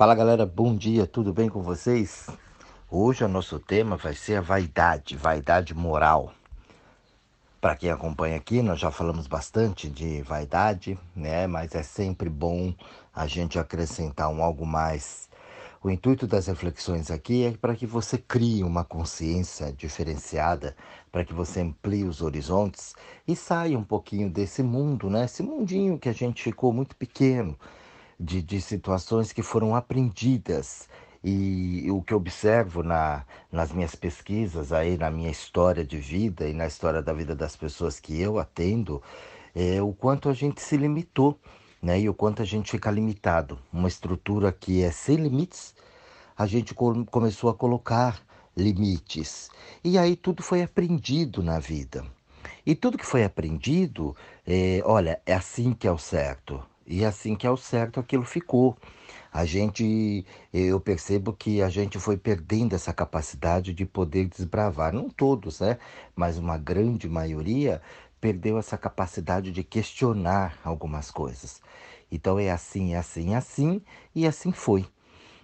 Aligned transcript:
Fala 0.00 0.14
galera, 0.14 0.46
bom 0.46 0.74
dia, 0.74 1.06
tudo 1.06 1.30
bem 1.30 1.50
com 1.50 1.60
vocês? 1.60 2.26
Hoje 2.90 3.22
o 3.22 3.28
nosso 3.28 3.58
tema 3.58 3.98
vai 3.98 4.14
ser 4.14 4.36
a 4.36 4.40
vaidade, 4.40 5.14
vaidade 5.14 5.74
moral. 5.74 6.32
Para 7.60 7.76
quem 7.76 7.90
acompanha 7.90 8.38
aqui, 8.38 8.62
nós 8.62 8.80
já 8.80 8.90
falamos 8.90 9.26
bastante 9.26 9.90
de 9.90 10.22
vaidade, 10.22 10.98
né? 11.14 11.46
Mas 11.46 11.74
é 11.74 11.82
sempre 11.82 12.30
bom 12.30 12.72
a 13.14 13.26
gente 13.26 13.58
acrescentar 13.58 14.30
um 14.30 14.42
algo 14.42 14.64
mais. 14.64 15.28
O 15.82 15.90
intuito 15.90 16.26
das 16.26 16.46
reflexões 16.46 17.10
aqui 17.10 17.44
é 17.44 17.52
para 17.52 17.76
que 17.76 17.84
você 17.84 18.16
crie 18.16 18.64
uma 18.64 18.84
consciência 18.84 19.70
diferenciada, 19.70 20.74
para 21.12 21.26
que 21.26 21.34
você 21.34 21.60
amplie 21.60 22.04
os 22.04 22.22
horizontes 22.22 22.94
e 23.28 23.36
saia 23.36 23.78
um 23.78 23.84
pouquinho 23.84 24.30
desse 24.30 24.62
mundo, 24.62 25.10
né? 25.10 25.26
Esse 25.26 25.42
mundinho 25.42 25.98
que 25.98 26.08
a 26.08 26.14
gente 26.14 26.42
ficou 26.42 26.72
muito 26.72 26.96
pequeno 26.96 27.54
de, 28.20 28.42
de 28.42 28.60
situações 28.60 29.32
que 29.32 29.42
foram 29.42 29.74
aprendidas. 29.74 30.86
E 31.24 31.90
o 31.90 32.02
que 32.02 32.12
eu 32.12 32.18
observo 32.18 32.82
na, 32.82 33.24
nas 33.50 33.72
minhas 33.72 33.94
pesquisas, 33.94 34.72
aí 34.72 34.96
na 34.96 35.10
minha 35.10 35.30
história 35.30 35.84
de 35.84 35.98
vida 35.98 36.46
e 36.48 36.52
na 36.52 36.66
história 36.66 37.02
da 37.02 37.12
vida 37.12 37.34
das 37.34 37.56
pessoas 37.56 37.98
que 37.98 38.20
eu 38.20 38.38
atendo, 38.38 39.02
é 39.54 39.80
o 39.82 39.92
quanto 39.92 40.28
a 40.28 40.34
gente 40.34 40.60
se 40.62 40.76
limitou, 40.76 41.38
né? 41.82 42.00
E 42.00 42.08
o 42.08 42.14
quanto 42.14 42.42
a 42.42 42.44
gente 42.44 42.70
fica 42.70 42.90
limitado. 42.90 43.58
Uma 43.72 43.88
estrutura 43.88 44.52
que 44.52 44.82
é 44.82 44.90
sem 44.90 45.16
limites, 45.16 45.74
a 46.36 46.46
gente 46.46 46.74
começou 46.74 47.50
a 47.50 47.54
colocar 47.54 48.22
limites. 48.56 49.50
E 49.84 49.98
aí 49.98 50.16
tudo 50.16 50.42
foi 50.42 50.62
aprendido 50.62 51.42
na 51.42 51.58
vida. 51.58 52.04
E 52.64 52.74
tudo 52.74 52.98
que 52.98 53.06
foi 53.06 53.24
aprendido, 53.24 54.16
é, 54.46 54.82
olha, 54.84 55.20
é 55.26 55.34
assim 55.34 55.72
que 55.72 55.86
é 55.86 55.92
o 55.92 55.98
certo. 55.98 56.62
E 56.86 57.04
assim 57.04 57.36
que 57.36 57.46
é 57.46 57.50
o 57.50 57.56
certo, 57.56 58.00
aquilo 58.00 58.24
ficou. 58.24 58.76
A 59.32 59.44
gente, 59.44 60.26
eu 60.52 60.80
percebo 60.80 61.32
que 61.32 61.62
a 61.62 61.68
gente 61.68 61.98
foi 61.98 62.16
perdendo 62.16 62.74
essa 62.74 62.92
capacidade 62.92 63.72
de 63.72 63.86
poder 63.86 64.26
desbravar. 64.26 64.92
Não 64.92 65.08
todos, 65.08 65.60
né? 65.60 65.78
Mas 66.16 66.36
uma 66.36 66.58
grande 66.58 67.08
maioria 67.08 67.80
perdeu 68.20 68.58
essa 68.58 68.76
capacidade 68.76 69.52
de 69.52 69.62
questionar 69.62 70.58
algumas 70.64 71.10
coisas. 71.10 71.60
Então 72.10 72.38
é 72.38 72.50
assim, 72.50 72.94
é 72.94 72.98
assim, 72.98 73.34
é 73.34 73.36
assim, 73.36 73.82
e 74.14 74.26
assim 74.26 74.52
foi 74.52 74.86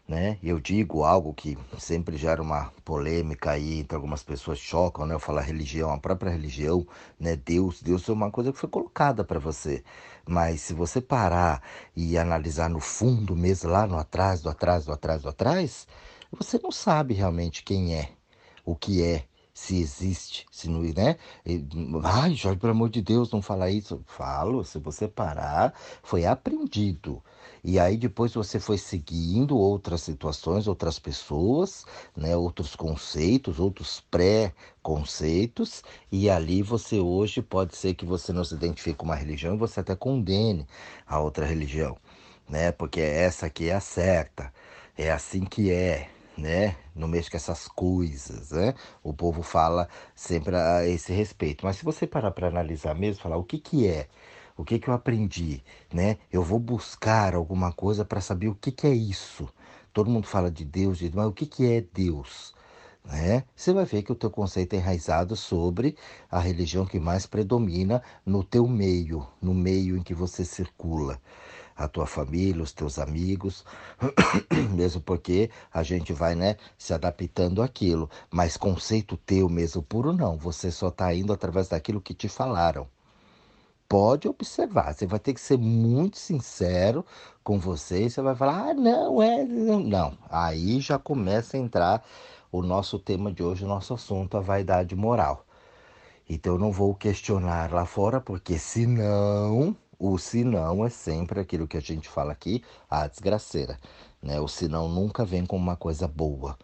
né? 0.08 0.38
Eu 0.42 0.60
digo 0.60 1.04
algo 1.04 1.34
que 1.34 1.58
sempre 1.78 2.16
gera 2.16 2.40
uma 2.40 2.72
polêmica 2.84 3.50
aí 3.52 3.80
entre 3.80 3.96
algumas 3.96 4.22
pessoas 4.22 4.58
chocam, 4.58 5.04
né? 5.06 5.14
Eu 5.14 5.20
falo 5.20 5.38
a 5.38 5.42
religião, 5.42 5.90
a 5.92 5.98
própria 5.98 6.30
religião, 6.30 6.86
né? 7.18 7.36
Deus, 7.36 7.82
Deus 7.82 8.08
é 8.08 8.12
uma 8.12 8.30
coisa 8.30 8.52
que 8.52 8.58
foi 8.58 8.68
colocada 8.68 9.24
para 9.24 9.40
você. 9.40 9.82
Mas 10.28 10.60
se 10.60 10.74
você 10.74 11.00
parar 11.00 11.62
e 11.94 12.16
analisar 12.16 12.68
no 12.70 12.80
fundo 12.80 13.34
mesmo, 13.36 13.70
lá 13.70 13.86
no 13.86 13.98
atrás, 13.98 14.40
do 14.42 14.48
atrás, 14.48 14.84
do 14.86 14.92
atrás, 14.92 15.22
do 15.22 15.28
atrás, 15.28 15.86
você 16.30 16.58
não 16.62 16.70
sabe 16.70 17.14
realmente 17.14 17.62
quem 17.64 17.94
é, 17.94 18.10
o 18.64 18.76
que 18.76 19.02
é, 19.02 19.24
se 19.56 19.80
existe, 19.80 20.46
se 20.52 20.68
não, 20.68 20.82
né? 20.82 21.16
Ai, 22.04 22.34
Jorge, 22.34 22.60
pelo 22.60 22.72
amor 22.72 22.90
de 22.90 23.00
Deus, 23.00 23.30
não 23.32 23.40
fala 23.40 23.70
isso. 23.70 24.02
Falo, 24.06 24.62
se 24.64 24.78
você 24.78 25.08
parar, 25.08 25.72
foi 26.02 26.26
aprendido. 26.26 27.22
E 27.68 27.80
aí 27.80 27.96
depois 27.96 28.32
você 28.32 28.60
foi 28.60 28.78
seguindo 28.78 29.58
outras 29.58 30.00
situações, 30.02 30.68
outras 30.68 31.00
pessoas, 31.00 31.84
né, 32.16 32.36
outros 32.36 32.76
conceitos, 32.76 33.58
outros 33.58 34.00
pré-conceitos, 34.08 35.82
e 36.12 36.30
ali 36.30 36.62
você 36.62 37.00
hoje 37.00 37.42
pode 37.42 37.76
ser 37.76 37.94
que 37.94 38.04
você 38.04 38.32
não 38.32 38.44
se 38.44 38.54
identifique 38.54 38.96
com 38.96 39.06
uma 39.06 39.16
religião 39.16 39.56
e 39.56 39.58
você 39.58 39.80
até 39.80 39.96
condene 39.96 40.64
a 41.04 41.18
outra 41.18 41.44
religião, 41.44 41.96
né? 42.48 42.70
Porque 42.70 43.00
essa 43.00 43.46
aqui 43.46 43.68
é 43.68 43.74
a 43.74 43.80
certa, 43.80 44.52
é 44.96 45.10
assim 45.10 45.44
que 45.44 45.72
é, 45.72 46.08
né? 46.38 46.76
Não 46.94 47.08
mexe 47.08 47.28
com 47.28 47.36
essas 47.36 47.66
coisas, 47.66 48.52
né? 48.52 48.74
O 49.02 49.12
povo 49.12 49.42
fala 49.42 49.88
sempre 50.14 50.54
a 50.54 50.86
esse 50.86 51.12
respeito. 51.12 51.66
Mas 51.66 51.78
se 51.78 51.84
você 51.84 52.06
parar 52.06 52.30
para 52.30 52.46
analisar 52.46 52.94
mesmo, 52.94 53.20
falar 53.22 53.36
o 53.38 53.44
que 53.44 53.58
que 53.58 53.88
é, 53.88 54.06
o 54.56 54.64
que 54.64 54.78
que 54.78 54.88
eu 54.88 54.94
aprendi, 54.94 55.62
né? 55.92 56.18
Eu 56.32 56.42
vou 56.42 56.58
buscar 56.58 57.34
alguma 57.34 57.72
coisa 57.72 58.04
para 58.04 58.20
saber 58.20 58.48
o 58.48 58.54
que 58.54 58.72
que 58.72 58.86
é 58.86 58.94
isso. 58.94 59.48
Todo 59.92 60.10
mundo 60.10 60.26
fala 60.26 60.50
de 60.50 60.64
Deus, 60.64 61.00
mas 61.14 61.26
o 61.26 61.32
que 61.32 61.46
que 61.46 61.70
é 61.70 61.80
Deus? 61.80 62.54
Né? 63.04 63.44
Você 63.54 63.72
vai 63.72 63.84
ver 63.84 64.02
que 64.02 64.12
o 64.12 64.16
teu 64.16 64.30
conceito 64.30 64.74
é 64.74 64.78
enraizado 64.78 65.36
sobre 65.36 65.96
a 66.30 66.40
religião 66.40 66.84
que 66.86 66.98
mais 66.98 67.26
predomina 67.26 68.02
no 68.24 68.42
teu 68.42 68.66
meio, 68.66 69.26
no 69.40 69.54
meio 69.54 69.96
em 69.96 70.02
que 70.02 70.14
você 70.14 70.44
circula 70.44 71.20
a 71.76 71.86
tua 71.86 72.06
família, 72.06 72.62
os 72.62 72.72
teus 72.72 72.98
amigos, 72.98 73.64
mesmo 74.74 75.00
porque 75.02 75.50
a 75.72 75.82
gente 75.82 76.12
vai, 76.12 76.34
né, 76.34 76.56
se 76.78 76.94
adaptando 76.94 77.62
àquilo. 77.62 78.10
Mas 78.30 78.56
conceito 78.56 79.16
teu 79.18 79.48
mesmo 79.48 79.82
puro 79.82 80.12
não, 80.12 80.38
você 80.38 80.70
só 80.70 80.88
está 80.88 81.14
indo 81.14 81.32
através 81.32 81.68
daquilo 81.68 82.00
que 82.00 82.14
te 82.14 82.28
falaram. 82.28 82.88
Pode 83.88 84.28
observar, 84.28 84.92
você 84.92 85.06
vai 85.06 85.18
ter 85.20 85.32
que 85.32 85.40
ser 85.40 85.56
muito 85.58 86.18
sincero 86.18 87.04
com 87.44 87.58
você 87.58 88.10
você 88.10 88.20
vai 88.20 88.34
falar: 88.34 88.70
ah, 88.70 88.74
não, 88.74 89.22
é. 89.22 89.44
Não. 89.44 89.80
não. 89.80 90.18
Aí 90.28 90.80
já 90.80 90.98
começa 90.98 91.56
a 91.56 91.60
entrar 91.60 92.04
o 92.50 92.62
nosso 92.62 92.98
tema 92.98 93.32
de 93.32 93.42
hoje, 93.42 93.64
o 93.64 93.68
nosso 93.68 93.94
assunto, 93.94 94.36
a 94.36 94.40
vaidade 94.40 94.96
moral. 94.96 95.44
Então 96.28 96.54
eu 96.54 96.58
não 96.58 96.72
vou 96.72 96.94
questionar 96.94 97.72
lá 97.72 97.86
fora, 97.86 98.20
porque 98.20 98.58
senão 98.58 99.76
o 99.98 100.18
senão 100.18 100.84
é 100.84 100.90
sempre 100.90 101.40
aquilo 101.40 101.68
que 101.68 101.76
a 101.76 101.80
gente 101.80 102.08
fala 102.08 102.32
aqui, 102.32 102.62
a 102.90 103.06
desgraceira. 103.06 103.78
Né? 104.22 104.40
O 104.40 104.48
senão 104.48 104.88
nunca 104.88 105.24
vem 105.24 105.46
com 105.46 105.56
uma 105.56 105.76
coisa 105.76 106.08
boa. 106.08 106.58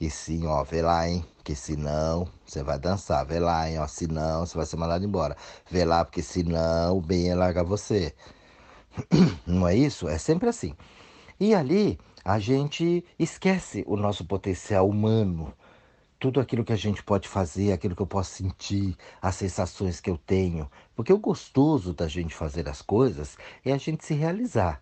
E 0.00 0.10
sim, 0.10 0.46
ó, 0.46 0.62
vê 0.62 0.82
lá, 0.82 1.08
hein? 1.08 1.24
Que 1.42 1.54
senão 1.54 2.28
você 2.46 2.62
vai 2.62 2.78
dançar. 2.78 3.24
Vê 3.26 3.38
lá, 3.38 3.68
hein? 3.68 3.78
Ó, 3.78 3.86
senão 3.86 4.46
você 4.46 4.56
vai 4.56 4.66
ser 4.66 4.76
mandado 4.76 5.04
embora. 5.04 5.36
Vê 5.70 5.84
lá, 5.84 6.04
porque 6.04 6.22
senão 6.22 6.98
o 6.98 7.00
bem 7.00 7.30
é 7.30 7.34
largar 7.34 7.64
você. 7.64 8.14
Não 9.46 9.66
é 9.66 9.76
isso? 9.76 10.08
É 10.08 10.18
sempre 10.18 10.48
assim. 10.48 10.74
E 11.40 11.54
ali 11.54 11.98
a 12.24 12.38
gente 12.38 13.04
esquece 13.18 13.84
o 13.86 13.96
nosso 13.96 14.24
potencial 14.24 14.88
humano 14.88 15.52
tudo 16.18 16.40
aquilo 16.40 16.64
que 16.64 16.72
a 16.72 16.76
gente 16.76 17.02
pode 17.02 17.28
fazer, 17.28 17.72
aquilo 17.72 17.94
que 17.94 18.02
eu 18.02 18.06
posso 18.06 18.32
sentir, 18.32 18.96
as 19.22 19.36
sensações 19.36 20.00
que 20.00 20.10
eu 20.10 20.18
tenho. 20.18 20.68
Porque 20.94 21.12
o 21.12 21.18
gostoso 21.18 21.94
da 21.94 22.08
gente 22.08 22.34
fazer 22.34 22.68
as 22.68 22.82
coisas 22.82 23.36
é 23.64 23.72
a 23.72 23.78
gente 23.78 24.04
se 24.04 24.14
realizar. 24.14 24.80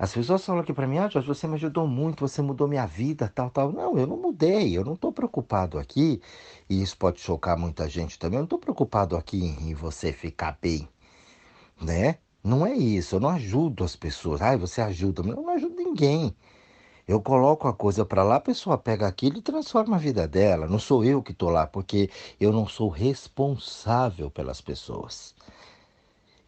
As 0.00 0.14
pessoas 0.14 0.42
falam 0.46 0.62
aqui 0.62 0.72
para 0.72 0.86
mim, 0.86 0.96
ah, 0.96 1.10
Jorge, 1.10 1.28
você 1.28 1.46
me 1.46 1.56
ajudou 1.56 1.86
muito, 1.86 2.26
você 2.26 2.40
mudou 2.40 2.66
minha 2.66 2.86
vida, 2.86 3.28
tal, 3.28 3.50
tal. 3.50 3.70
Não, 3.70 3.98
eu 3.98 4.06
não 4.06 4.16
mudei, 4.16 4.74
eu 4.74 4.82
não 4.82 4.94
estou 4.94 5.12
preocupado 5.12 5.78
aqui, 5.78 6.22
e 6.70 6.80
isso 6.80 6.96
pode 6.96 7.20
chocar 7.20 7.54
muita 7.58 7.86
gente 7.86 8.18
também, 8.18 8.38
eu 8.38 8.40
não 8.40 8.46
estou 8.46 8.58
preocupado 8.58 9.14
aqui 9.14 9.36
em 9.36 9.74
você 9.74 10.10
ficar 10.10 10.56
bem, 10.58 10.88
né? 11.80 12.16
Não 12.42 12.66
é 12.66 12.74
isso, 12.74 13.16
eu 13.16 13.20
não 13.20 13.28
ajudo 13.28 13.84
as 13.84 13.94
pessoas. 13.94 14.40
Ah, 14.40 14.56
você 14.56 14.80
ajuda, 14.80 15.20
eu 15.22 15.36
não 15.36 15.50
ajudo 15.50 15.76
ninguém. 15.76 16.34
Eu 17.06 17.20
coloco 17.20 17.68
a 17.68 17.74
coisa 17.74 18.04
para 18.04 18.22
lá, 18.22 18.36
a 18.36 18.40
pessoa 18.40 18.78
pega 18.78 19.06
aquilo 19.06 19.38
e 19.38 19.42
transforma 19.42 19.96
a 19.96 19.98
vida 19.98 20.26
dela. 20.26 20.66
Não 20.66 20.78
sou 20.78 21.04
eu 21.04 21.22
que 21.22 21.32
estou 21.32 21.50
lá, 21.50 21.66
porque 21.66 22.08
eu 22.40 22.52
não 22.52 22.66
sou 22.66 22.88
responsável 22.88 24.30
pelas 24.30 24.62
pessoas. 24.62 25.34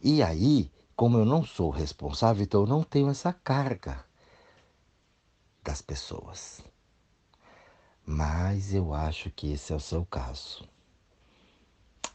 E 0.01 0.23
aí, 0.23 0.71
como 0.95 1.17
eu 1.17 1.25
não 1.25 1.43
sou 1.43 1.69
responsável, 1.69 2.43
então 2.43 2.61
eu 2.61 2.67
não 2.67 2.83
tenho 2.83 3.09
essa 3.09 3.33
carga 3.33 4.03
das 5.63 5.81
pessoas. 5.81 6.63
Mas 8.05 8.73
eu 8.73 8.93
acho 8.93 9.31
que 9.31 9.51
esse 9.51 9.71
é 9.71 9.75
o 9.75 9.79
seu 9.79 10.05
caso. 10.05 10.67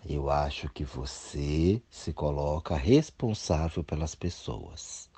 Eu 0.09 0.31
acho 0.31 0.69
que 0.69 0.85
você 0.85 1.83
se 1.91 2.13
coloca 2.13 2.77
responsável 2.77 3.83
pelas 3.83 4.15
pessoas. 4.15 5.09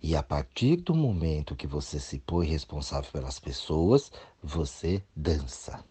E 0.00 0.16
a 0.16 0.22
partir 0.22 0.76
do 0.76 0.94
momento 0.94 1.56
que 1.56 1.66
você 1.66 1.98
se 1.98 2.18
põe 2.18 2.46
responsável 2.46 3.10
pelas 3.10 3.38
pessoas, 3.38 4.12
você 4.42 5.02
dança. 5.14 5.84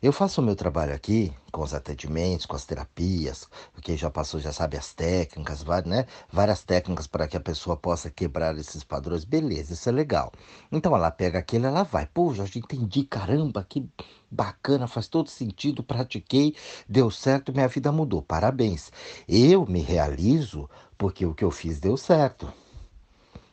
Eu 0.00 0.12
faço 0.12 0.40
o 0.40 0.44
meu 0.44 0.54
trabalho 0.54 0.94
aqui 0.94 1.32
com 1.50 1.62
os 1.62 1.74
atendimentos, 1.74 2.46
com 2.46 2.54
as 2.54 2.64
terapias, 2.64 3.48
quem 3.82 3.96
já 3.96 4.08
passou 4.08 4.38
já 4.38 4.52
sabe 4.52 4.76
as 4.76 4.94
técnicas, 4.94 5.64
né? 5.84 6.06
várias 6.30 6.62
técnicas 6.62 7.08
para 7.08 7.26
que 7.26 7.36
a 7.36 7.40
pessoa 7.40 7.76
possa 7.76 8.08
quebrar 8.08 8.56
esses 8.58 8.84
padrões. 8.84 9.24
Beleza, 9.24 9.72
isso 9.72 9.88
é 9.88 9.92
legal. 9.92 10.32
Então 10.70 10.94
ela 10.94 11.10
pega 11.10 11.40
aquilo, 11.40 11.66
ela 11.66 11.82
vai, 11.82 12.06
pô, 12.06 12.32
já 12.32 12.44
entendi, 12.44 13.02
caramba, 13.02 13.66
que 13.68 13.88
bacana, 14.30 14.86
faz 14.86 15.08
todo 15.08 15.30
sentido, 15.30 15.82
pratiquei, 15.82 16.54
deu 16.88 17.10
certo, 17.10 17.52
minha 17.52 17.66
vida 17.66 17.90
mudou. 17.90 18.22
Parabéns. 18.22 18.92
Eu 19.28 19.66
me 19.66 19.80
realizo 19.80 20.70
porque 20.96 21.26
o 21.26 21.34
que 21.34 21.44
eu 21.44 21.50
fiz 21.50 21.80
deu 21.80 21.96
certo. 21.96 22.52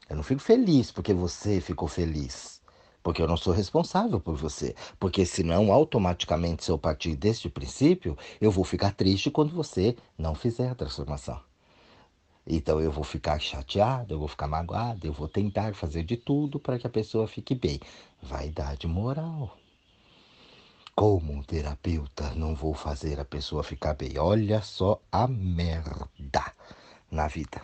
Eu 0.07 0.15
não 0.15 0.23
fico 0.23 0.41
feliz 0.41 0.91
porque 0.91 1.13
você 1.13 1.59
ficou 1.59 1.87
feliz. 1.87 2.54
Porque 3.05 3.21
eu 3.21 3.27
não 3.27 3.37
sou 3.37 3.53
responsável 3.53 4.19
por 4.19 4.35
você. 4.35 4.73
Porque 4.99 5.27
senão, 5.27 5.71
automaticamente, 5.71 6.65
se 6.65 6.71
eu 6.71 6.77
partir 6.79 7.15
deste 7.15 7.47
princípio, 7.47 8.17
eu 8.41 8.49
vou 8.49 8.63
ficar 8.63 8.95
triste 8.95 9.29
quando 9.29 9.53
você 9.53 9.95
não 10.17 10.33
fizer 10.33 10.69
a 10.69 10.73
transformação. 10.73 11.39
Então 12.47 12.81
eu 12.81 12.91
vou 12.91 13.03
ficar 13.03 13.37
chateado, 13.37 14.15
eu 14.15 14.17
vou 14.17 14.27
ficar 14.27 14.47
magoado, 14.47 15.05
eu 15.05 15.13
vou 15.13 15.27
tentar 15.27 15.75
fazer 15.75 16.01
de 16.01 16.17
tudo 16.17 16.59
para 16.59 16.79
que 16.79 16.87
a 16.87 16.89
pessoa 16.89 17.27
fique 17.27 17.53
bem. 17.53 17.79
Vaidade 18.23 18.87
moral. 18.87 19.55
Como 20.95 21.31
um 21.31 21.43
terapeuta, 21.43 22.33
não 22.33 22.55
vou 22.55 22.73
fazer 22.73 23.19
a 23.19 23.25
pessoa 23.25 23.61
ficar 23.61 23.93
bem. 23.93 24.17
Olha 24.17 24.63
só 24.63 24.99
a 25.11 25.27
merda 25.27 26.51
na 27.11 27.27
vida. 27.27 27.61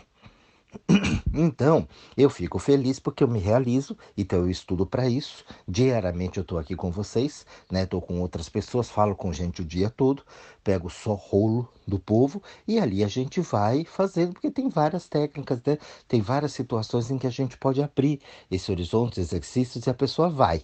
Então, 1.33 1.87
eu 2.15 2.29
fico 2.29 2.59
feliz 2.59 2.99
porque 2.99 3.23
eu 3.23 3.27
me 3.27 3.39
realizo, 3.39 3.97
então 4.17 4.39
eu 4.39 4.49
estudo 4.49 4.85
para 4.85 5.07
isso. 5.07 5.45
Diariamente 5.67 6.37
eu 6.37 6.41
estou 6.41 6.57
aqui 6.57 6.75
com 6.75 6.91
vocês, 6.91 7.45
né? 7.71 7.83
Estou 7.83 8.01
com 8.01 8.19
outras 8.19 8.49
pessoas, 8.49 8.89
falo 8.89 9.15
com 9.15 9.31
gente 9.31 9.61
o 9.61 9.65
dia 9.65 9.89
todo, 9.89 10.23
pego 10.63 10.89
só 10.89 11.13
rolo 11.13 11.67
do 11.87 11.97
povo 11.99 12.41
e 12.67 12.79
ali 12.79 13.03
a 13.03 13.07
gente 13.07 13.39
vai 13.41 13.85
fazendo, 13.85 14.33
porque 14.33 14.51
tem 14.51 14.69
várias 14.69 15.07
técnicas, 15.07 15.61
né? 15.65 15.77
Tem 16.07 16.21
várias 16.21 16.53
situações 16.53 17.09
em 17.09 17.17
que 17.17 17.27
a 17.27 17.31
gente 17.31 17.57
pode 17.57 17.81
abrir 17.81 18.19
esse 18.49 18.71
horizonte, 18.71 19.19
exercícios 19.19 19.85
e 19.85 19.89
a 19.89 19.93
pessoa 19.93 20.29
vai. 20.29 20.63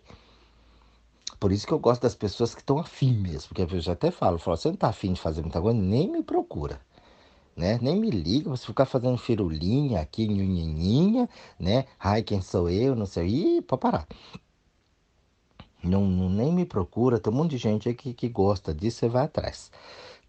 Por 1.40 1.52
isso 1.52 1.68
que 1.68 1.74
eu 1.74 1.80
gosto 1.80 2.02
das 2.02 2.16
pessoas 2.16 2.56
que 2.56 2.62
estão 2.62 2.80
afim 2.80 3.14
mesmo, 3.14 3.50
porque 3.50 3.62
eu 3.62 3.80
já 3.80 3.94
até 3.94 4.10
falo, 4.12 4.40
falo, 4.40 4.58
você 4.58 4.70
não 4.70 4.76
está 4.76 4.90
afim 4.90 5.14
de 5.14 5.22
fazer 5.22 5.42
muita 5.42 5.62
coisa, 5.62 5.80
nem 5.80 6.12
me 6.12 6.24
procura 6.24 6.80
né? 7.58 7.80
Nem 7.82 8.00
me 8.00 8.10
liga, 8.12 8.50
você 8.50 8.66
ficar 8.66 8.86
fazendo 8.86 9.18
firulinha 9.18 10.00
aqui, 10.02 10.28
nhinhinha, 10.28 11.28
né? 11.60 11.86
Ai, 12.00 12.22
quem 12.24 12.42
sou 12.42 12.70
eu, 12.70 12.96
não 12.96 13.06
sei. 13.06 13.28
Ih, 13.58 13.62
pode 13.64 13.82
parar. 13.82 14.08
Não, 15.84 16.06
não, 16.06 16.30
nem 16.30 16.52
me 16.54 16.66
procura, 16.66 17.20
tem 17.20 17.32
um 17.32 17.36
monte 17.36 17.52
de 17.52 17.58
gente 17.58 17.88
aí 17.88 17.96
que, 17.96 18.14
que 18.14 18.28
gosta 18.30 18.74
disso, 18.74 19.00
você 19.00 19.08
vai 19.10 19.26
atrás. 19.26 19.72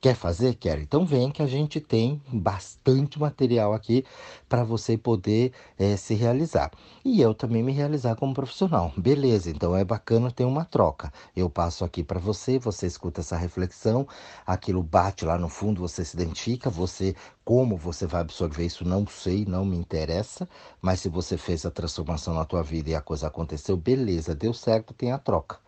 Quer 0.01 0.15
fazer? 0.15 0.55
Quer. 0.55 0.79
Então 0.79 1.05
vem 1.05 1.29
que 1.29 1.43
a 1.43 1.47
gente 1.47 1.81
tem 1.81 2.23
bastante 2.33 3.19
material 3.19 3.75
aqui 3.75 4.05
para 4.49 4.63
você 4.63 4.97
poder 4.97 5.53
é, 5.77 5.97
se 5.97 6.15
realizar. 6.15 6.71
E 7.05 7.21
eu 7.21 7.35
também 7.35 7.65
me 7.65 7.73
realizar 7.73 8.15
como 8.15 8.33
profissional. 8.33 8.93
Beleza, 8.97 9.51
então 9.51 9.75
é 9.75 9.85
bacana 9.85 10.31
ter 10.31 10.45
uma 10.45 10.65
troca. 10.65 11.13
Eu 11.35 11.51
passo 11.51 11.85
aqui 11.85 12.05
para 12.05 12.21
você, 12.21 12.61
você 12.61 12.87
escuta 12.87 13.23
essa 13.23 13.37
reflexão, 13.37 14.07
aquilo 14.47 14.85
bate 14.85 15.25
lá 15.25 15.37
no 15.37 15.49
fundo, 15.49 15.81
você 15.81 16.05
se 16.05 16.17
identifica, 16.17 16.71
você 16.71 17.17
como 17.45 17.77
você 17.77 18.07
vai 18.07 18.21
absorver 18.21 18.67
isso, 18.67 18.87
não 18.87 19.05
sei, 19.05 19.45
não 19.47 19.65
me 19.65 19.77
interessa, 19.77 20.49
mas 20.81 21.01
se 21.01 21.09
você 21.09 21.37
fez 21.37 21.67
a 21.67 21.73
transformação 21.73 22.35
na 22.35 22.45
tua 22.45 22.63
vida 22.63 22.91
e 22.91 22.95
a 22.95 23.01
coisa 23.01 23.27
aconteceu, 23.27 23.77
beleza, 23.77 24.33
deu 24.33 24.55
certo, 24.55 24.95
tem 24.95 25.11
a 25.11 25.19
troca. 25.19 25.59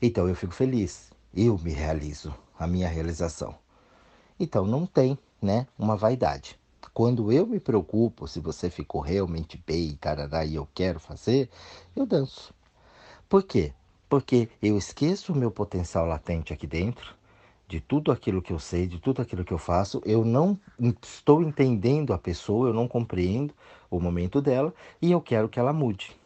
Então 0.00 0.28
eu 0.28 0.34
fico 0.34 0.54
feliz, 0.54 1.10
eu 1.34 1.58
me 1.58 1.72
realizo 1.72 2.34
a 2.58 2.66
minha 2.66 2.88
realização. 2.88 3.54
Então 4.38 4.66
não 4.66 4.86
tem, 4.86 5.18
né, 5.40 5.66
uma 5.78 5.96
vaidade. 5.96 6.58
Quando 6.92 7.30
eu 7.30 7.46
me 7.46 7.60
preocupo 7.60 8.26
se 8.26 8.40
você 8.40 8.70
ficou 8.70 9.00
realmente 9.00 9.62
bem, 9.66 9.94
tarará, 9.96 10.44
e 10.44 10.56
eu 10.56 10.68
quero 10.74 10.98
fazer, 10.98 11.48
eu 11.94 12.06
danço. 12.06 12.52
Por 13.28 13.42
quê? 13.42 13.72
Porque 14.08 14.48
eu 14.60 14.76
esqueço 14.76 15.32
o 15.32 15.36
meu 15.36 15.50
potencial 15.50 16.06
latente 16.06 16.52
aqui 16.52 16.66
dentro, 16.66 17.14
de 17.68 17.80
tudo 17.80 18.10
aquilo 18.10 18.40
que 18.40 18.52
eu 18.52 18.58
sei, 18.58 18.86
de 18.86 18.98
tudo 18.98 19.20
aquilo 19.20 19.44
que 19.44 19.52
eu 19.52 19.58
faço, 19.58 20.00
eu 20.04 20.24
não 20.24 20.58
estou 21.02 21.42
entendendo 21.42 22.14
a 22.14 22.18
pessoa, 22.18 22.68
eu 22.68 22.74
não 22.74 22.88
compreendo 22.88 23.52
o 23.90 24.00
momento 24.00 24.40
dela 24.40 24.72
e 25.02 25.12
eu 25.12 25.20
quero 25.20 25.48
que 25.48 25.60
ela 25.60 25.72
mude. 25.72 26.16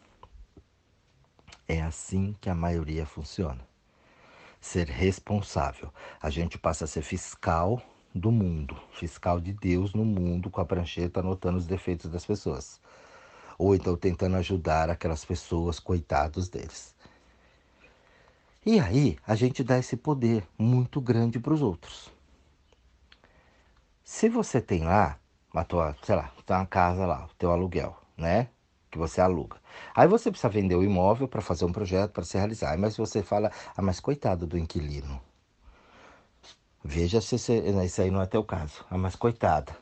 É 1.67 1.81
assim 1.81 2.35
que 2.39 2.49
a 2.49 2.55
maioria 2.55 3.05
funciona 3.05 3.72
ser 4.63 4.87
responsável. 4.87 5.93
A 6.21 6.29
gente 6.29 6.57
passa 6.57 6.85
a 6.85 6.87
ser 6.87 7.01
fiscal 7.01 7.81
do 8.15 8.31
mundo, 8.31 8.79
fiscal 8.93 9.37
de 9.37 9.51
Deus 9.51 9.93
no 9.93 10.05
mundo, 10.05 10.49
com 10.49 10.61
a 10.61 10.65
prancheta 10.65 11.19
anotando 11.19 11.57
os 11.57 11.67
defeitos 11.67 12.09
das 12.09 12.25
pessoas. 12.25 12.79
Ou 13.57 13.75
então 13.75 13.97
tentando 13.97 14.37
ajudar 14.37 14.89
aquelas 14.89 15.25
pessoas, 15.25 15.81
coitados 15.81 16.47
deles. 16.47 16.95
E 18.65 18.79
aí 18.79 19.17
a 19.27 19.35
gente 19.35 19.65
dá 19.65 19.77
esse 19.77 19.97
poder 19.97 20.47
muito 20.57 21.01
grande 21.01 21.39
para 21.39 21.53
os 21.53 21.61
outros. 21.61 22.09
Se 24.01 24.29
você 24.29 24.61
tem 24.61 24.85
lá, 24.85 25.19
uma 25.53 25.65
tua, 25.65 25.93
sei 26.03 26.15
lá, 26.15 26.31
tem 26.45 26.55
uma 26.55 26.65
casa 26.65 27.05
lá, 27.05 27.25
o 27.25 27.35
teu 27.35 27.51
aluguel, 27.51 28.01
né? 28.15 28.47
Que 28.93 28.97
você 28.97 29.19
aluga. 29.19 29.57
Aí 29.95 30.07
você 30.07 30.29
precisa 30.29 30.49
vender 30.49 30.75
o 30.75 30.83
imóvel 30.83 31.27
para 31.27 31.41
fazer 31.41 31.65
um 31.65 31.71
projeto 31.71 32.11
para 32.11 32.23
se 32.23 32.37
realizar. 32.37 32.77
Mas 32.77 32.95
você 32.95 33.23
fala, 33.23 33.51
ah, 33.75 33.81
mas 33.81 33.99
coitado 33.99 34.45
do 34.45 34.55
inquilino. 34.55 35.19
Veja 36.83 37.19
se 37.19 37.35
isso 37.35 38.01
aí 38.01 38.11
não 38.11 38.21
é 38.21 38.27
teu 38.27 38.43
caso. 38.43 38.85
Ah, 38.91 38.97
mas 38.97 39.15
coitada. 39.15 39.75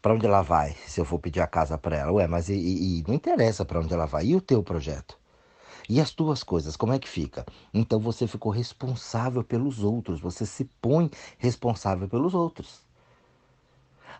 Para 0.00 0.14
onde 0.14 0.26
ela 0.26 0.42
vai 0.42 0.76
se 0.86 1.00
eu 1.00 1.04
for 1.04 1.18
pedir 1.18 1.40
a 1.40 1.46
casa 1.48 1.76
para 1.76 1.96
ela? 1.96 2.12
Ué, 2.12 2.28
mas 2.28 2.48
e, 2.48 2.54
e, 2.54 3.04
não 3.08 3.14
interessa 3.14 3.64
para 3.64 3.80
onde 3.80 3.92
ela 3.92 4.06
vai. 4.06 4.26
E 4.26 4.36
o 4.36 4.40
teu 4.40 4.62
projeto? 4.62 5.18
E 5.88 6.00
as 6.00 6.12
tuas 6.12 6.44
coisas, 6.44 6.76
como 6.76 6.92
é 6.92 6.98
que 7.00 7.08
fica? 7.08 7.44
Então 7.74 7.98
você 7.98 8.28
ficou 8.28 8.52
responsável 8.52 9.42
pelos 9.42 9.82
outros, 9.82 10.20
você 10.20 10.46
se 10.46 10.64
põe 10.80 11.10
responsável 11.38 12.08
pelos 12.08 12.34
outros. 12.34 12.85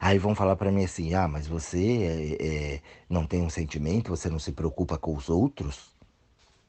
Aí 0.00 0.18
vão 0.18 0.34
falar 0.34 0.56
para 0.56 0.70
mim 0.70 0.84
assim: 0.84 1.14
ah, 1.14 1.28
mas 1.28 1.46
você 1.46 2.36
é, 2.40 2.46
é, 2.46 2.82
não 3.08 3.26
tem 3.26 3.42
um 3.42 3.50
sentimento, 3.50 4.10
você 4.10 4.28
não 4.28 4.38
se 4.38 4.52
preocupa 4.52 4.98
com 4.98 5.14
os 5.14 5.28
outros? 5.28 5.94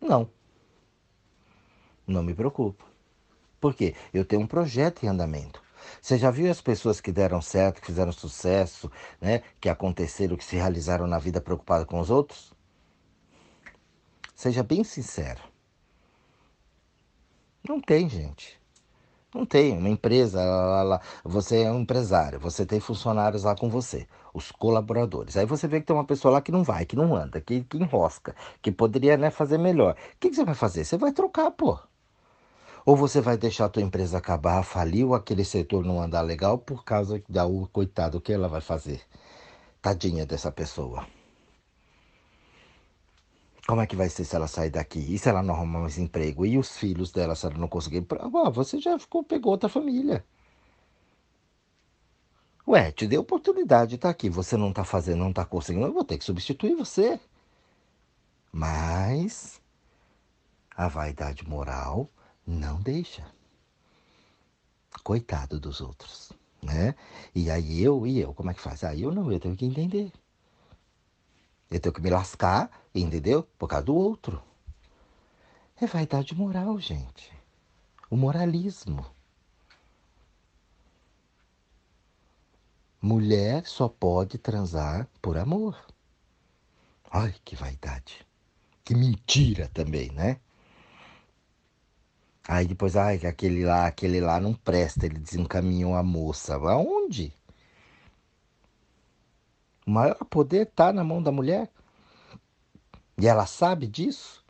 Não. 0.02 0.30
Não 2.06 2.24
me 2.24 2.34
preocupo. 2.34 2.86
Por 3.60 3.74
quê? 3.74 3.96
Eu 4.14 4.24
tenho 4.24 4.44
um 4.44 4.48
projeto 4.48 5.04
em 5.04 5.10
andamento. 5.10 5.62
Você 6.02 6.18
já 6.18 6.32
viu 6.32 6.50
as 6.52 6.62
pessoas 6.62 7.02
que 7.02 7.12
deram 7.12 7.42
certo, 7.42 7.82
que 7.82 7.88
fizeram 7.88 8.12
sucesso, 8.12 8.92
né? 9.22 9.42
que 9.60 9.70
aconteceram, 9.70 10.36
que 10.36 10.44
se 10.44 10.56
realizaram 10.56 11.08
na 11.08 11.20
vida 11.20 11.42
preocupadas 11.42 11.88
com 11.88 12.00
os 12.00 12.10
outros? 12.10 12.54
Seja 14.36 14.64
bem 14.64 14.84
sincero. 14.84 15.42
Não 17.68 17.82
tem, 17.82 18.10
gente. 18.10 18.57
Não 19.36 19.46
tem, 19.46 19.78
uma 19.78 19.90
empresa, 19.90 20.44
lá, 20.44 20.84
lá, 20.84 21.02
você 21.24 21.64
é 21.64 21.72
um 21.72 21.82
empresário, 21.82 22.40
você 22.40 22.66
tem 22.66 22.80
funcionários 22.80 23.44
lá 23.44 23.56
com 23.56 23.70
você, 23.70 24.08
os 24.34 24.52
colaboradores. 24.52 25.36
Aí 25.36 25.46
você 25.46 25.68
vê 25.68 25.82
que 25.82 25.86
tem 25.86 25.96
uma 25.96 26.06
pessoa 26.06 26.34
lá 26.34 26.42
que 26.42 26.52
não 26.52 26.64
vai, 26.64 26.86
que 26.86 26.96
não 26.96 27.14
anda, 27.14 27.42
que, 27.42 27.62
que 27.64 27.78
enrosca, 27.78 28.34
que 28.62 28.72
poderia 28.72 29.18
né, 29.18 29.30
fazer 29.30 29.58
melhor. 29.58 29.94
O 29.94 30.18
que, 30.20 30.30
que 30.30 30.36
você 30.36 30.46
vai 30.46 30.56
fazer? 30.56 30.86
Você 30.86 30.98
vai 30.98 31.12
trocar, 31.12 31.52
pô. 31.52 31.78
Ou 32.86 32.96
você 32.96 33.20
vai 33.20 33.38
deixar 33.38 33.66
a 33.66 33.70
tua 33.70 33.84
empresa 33.84 34.18
acabar, 34.18 34.64
falir, 34.64 35.06
ou 35.06 35.14
aquele 35.14 35.44
setor 35.44 35.84
não 35.84 36.02
andar 36.02 36.22
legal 36.22 36.58
por 36.58 36.86
causa 36.86 37.22
da 37.28 37.44
coitado, 37.72 38.20
o 38.20 38.22
que 38.22 38.32
ela 38.32 38.48
vai 38.48 38.62
fazer? 38.62 39.02
Tadinha 39.82 40.26
dessa 40.26 40.52
pessoa. 40.54 41.06
Como 43.68 43.82
é 43.82 43.86
que 43.88 43.98
vai 43.98 44.10
ser 44.10 44.24
se 44.24 44.36
ela 44.36 44.48
sair 44.48 44.70
daqui? 44.70 45.00
E 45.00 45.18
se 45.20 45.28
ela 45.28 45.44
não 45.44 45.54
arrumar 45.54 45.82
mais 45.82 45.98
emprego? 45.98 46.46
E 46.46 46.58
os 46.58 46.78
filhos 46.78 47.12
dela, 47.12 47.36
se 47.36 47.46
ela 47.46 47.58
não 47.58 47.68
conseguir? 47.68 48.06
Ah, 48.20 48.50
você 48.50 48.80
já 48.80 48.98
ficou, 48.98 49.24
pegou 49.24 49.52
outra 49.52 49.68
família. 49.68 50.26
Ué, 52.68 52.92
te 52.92 53.08
dei 53.08 53.18
oportunidade 53.18 53.98
tá 53.98 54.10
aqui. 54.10 54.30
Você 54.30 54.56
não 54.58 54.70
está 54.70 54.84
fazendo, 54.86 55.20
não 55.20 55.32
está 55.32 55.44
conseguindo, 55.46 55.86
eu 55.86 55.94
vou 55.94 56.04
ter 56.06 56.18
que 56.18 56.24
substituir 56.24 56.76
você. 56.76 57.20
Mas 58.52 59.62
a 60.76 60.88
vaidade 60.88 61.48
moral 61.48 62.10
não 62.46 62.80
deixa. 62.82 63.26
Coitado 65.04 65.60
dos 65.60 65.82
outros, 65.82 66.32
né? 66.62 66.96
E 67.36 67.50
aí 67.52 67.84
eu, 67.84 68.08
e 68.08 68.20
eu, 68.20 68.34
como 68.34 68.52
é 68.52 68.54
que 68.54 68.62
faz? 68.62 68.84
Aí 68.84 69.02
eu 69.02 69.14
não, 69.14 69.32
eu 69.32 69.40
tenho 69.40 69.56
que 69.56 69.66
entender. 69.66 70.12
Eu 71.70 71.80
tenho 71.80 71.94
que 71.94 72.02
me 72.02 72.10
lascar, 72.10 72.72
entendeu? 72.96 73.44
Por 73.58 73.68
causa 73.68 73.86
do 73.86 73.96
outro. 73.96 74.42
É 75.80 75.86
vaidade 75.86 76.34
moral, 76.34 76.80
gente. 76.80 77.32
O 78.10 78.16
moralismo. 78.16 79.06
Mulher 83.02 83.66
só 83.68 83.88
pode 83.88 84.38
transar 84.38 85.08
por 85.22 85.38
amor. 85.38 85.78
Ai, 87.12 87.36
que 87.46 87.56
vaidade. 87.56 88.26
Que 88.84 88.96
mentira 88.96 89.70
também, 89.74 90.12
né? 90.12 90.40
Aí 92.48 92.66
depois, 92.66 92.96
ai, 92.96 93.18
aquele 93.26 93.66
lá, 93.66 93.88
aquele 93.88 94.22
lá 94.22 94.40
não 94.40 94.54
presta, 94.54 95.06
ele 95.06 95.20
desencaminhou 95.20 95.96
a 95.96 96.02
moça. 96.02 96.56
Aonde? 96.56 97.34
O 99.88 99.92
maior 99.92 100.18
poder 100.26 100.68
está 100.68 100.92
na 100.92 101.02
mão 101.02 101.24
da 101.24 101.32
mulher. 101.32 101.72
E 103.18 103.26
ela 103.26 103.46
sabe 103.46 103.88
disso. 103.88 104.44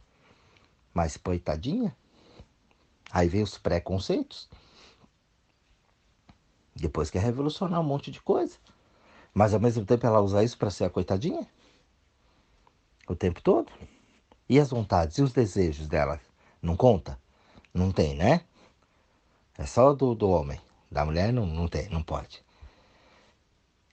Mas, 0.91 1.15
coitadinha. 1.15 1.95
Aí 3.11 3.29
vem 3.29 3.43
os 3.43 3.55
preconceitos. 3.55 4.49
Depois 6.75 7.11
quer 7.11 7.21
revolucionar 7.21 7.79
um 7.79 7.83
monte 7.83 8.09
de 8.09 8.19
coisa. 8.19 8.57
Mas 9.31 9.53
ao 9.53 9.59
mesmo 9.59 9.85
tempo 9.85 10.07
ela 10.07 10.19
usa 10.21 10.43
isso 10.43 10.57
para 10.57 10.71
ser 10.71 10.85
a 10.85 10.89
coitadinha? 10.89 11.47
O 13.07 13.15
tempo 13.15 13.39
todo? 13.39 13.71
E 14.49 14.59
as 14.59 14.71
vontades 14.71 15.19
e 15.19 15.21
os 15.21 15.31
desejos 15.31 15.87
dela? 15.87 16.19
Não 16.59 16.75
conta? 16.75 17.19
Não 17.71 17.91
tem, 17.91 18.15
né? 18.15 18.41
É 19.55 19.67
só 19.67 19.93
do, 19.93 20.15
do 20.15 20.29
homem. 20.29 20.59
Da 20.91 21.05
mulher 21.05 21.31
não, 21.31 21.45
não 21.45 21.67
tem, 21.67 21.87
não 21.89 22.01
pode. 22.01 22.43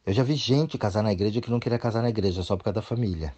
Eu 0.07 0.13
já 0.13 0.23
vi 0.23 0.35
gente 0.35 0.77
casar 0.77 1.03
na 1.03 1.13
igreja 1.13 1.41
que 1.41 1.51
não 1.51 1.59
queria 1.59 1.79
casar 1.79 2.03
na 2.03 2.11
igreja 2.11 2.43
só 2.43 2.57
por 2.57 2.65
causa 2.65 2.75
da 2.75 2.83
família. 2.83 3.35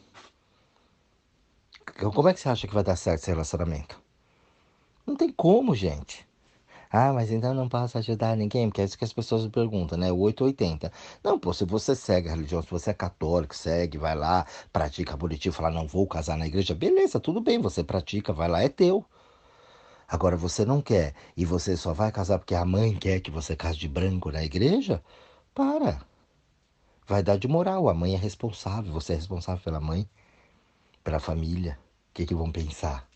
Como 1.98 2.28
é 2.28 2.34
que 2.34 2.40
você 2.40 2.48
acha 2.48 2.66
que 2.66 2.74
vai 2.74 2.82
dar 2.82 2.96
certo 2.96 3.20
esse 3.20 3.30
relacionamento? 3.30 4.00
Não 5.06 5.14
tem 5.14 5.30
como, 5.30 5.74
gente. 5.74 6.26
Ah, 6.90 7.12
mas 7.12 7.30
então 7.30 7.54
não 7.54 7.68
posso 7.68 7.98
ajudar 7.98 8.36
ninguém, 8.36 8.68
porque 8.68 8.80
é 8.80 8.84
isso 8.84 8.98
que 8.98 9.04
as 9.04 9.12
pessoas 9.12 9.44
me 9.44 9.50
perguntam, 9.50 9.96
né? 9.96 10.10
O 10.10 10.18
880. 10.18 10.90
Não, 11.22 11.38
pô, 11.38 11.52
se 11.52 11.64
você 11.64 11.94
segue 11.94 12.28
a 12.28 12.32
religião, 12.32 12.62
se 12.62 12.70
você 12.70 12.90
é 12.90 12.94
católico, 12.94 13.54
segue, 13.54 13.96
vai 13.96 14.16
lá, 14.16 14.44
pratica 14.72 15.16
bonitinho, 15.16 15.52
fala, 15.52 15.70
não 15.70 15.86
vou 15.86 16.06
casar 16.06 16.36
na 16.36 16.46
igreja, 16.46 16.74
beleza, 16.74 17.20
tudo 17.20 17.40
bem, 17.40 17.60
você 17.60 17.84
pratica, 17.84 18.32
vai 18.32 18.48
lá, 18.48 18.62
é 18.62 18.68
teu. 18.68 19.04
Agora 20.08 20.36
você 20.36 20.64
não 20.64 20.80
quer 20.80 21.14
e 21.36 21.44
você 21.44 21.76
só 21.76 21.92
vai 21.92 22.10
casar 22.10 22.38
porque 22.38 22.54
a 22.54 22.64
mãe 22.64 22.94
quer 22.94 23.20
que 23.20 23.30
você 23.30 23.54
case 23.54 23.78
de 23.78 23.88
branco 23.88 24.32
na 24.32 24.42
igreja? 24.44 25.02
Para. 25.54 26.00
Vai 27.06 27.22
dar 27.22 27.38
de 27.38 27.46
moral. 27.46 27.88
A 27.88 27.94
mãe 27.94 28.14
é 28.14 28.16
responsável, 28.16 28.92
você 28.92 29.12
é 29.12 29.16
responsável 29.16 29.62
pela 29.62 29.80
mãe, 29.80 30.08
pela 31.04 31.20
família. 31.20 31.78
O 32.10 32.14
que, 32.14 32.26
que 32.26 32.34
vão 32.34 32.50
pensar? 32.50 33.06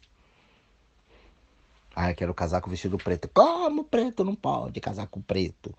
Ah, 1.95 2.11
eu 2.11 2.15
quero 2.15 2.33
casar 2.33 2.61
com 2.61 2.71
vestido 2.71 2.97
preto. 2.97 3.29
Como 3.29 3.85
preto 3.85 4.25
não 4.25 4.35
pode 4.35 4.81
casar 4.81 5.09
com 5.09 5.21
preto? 5.21 5.75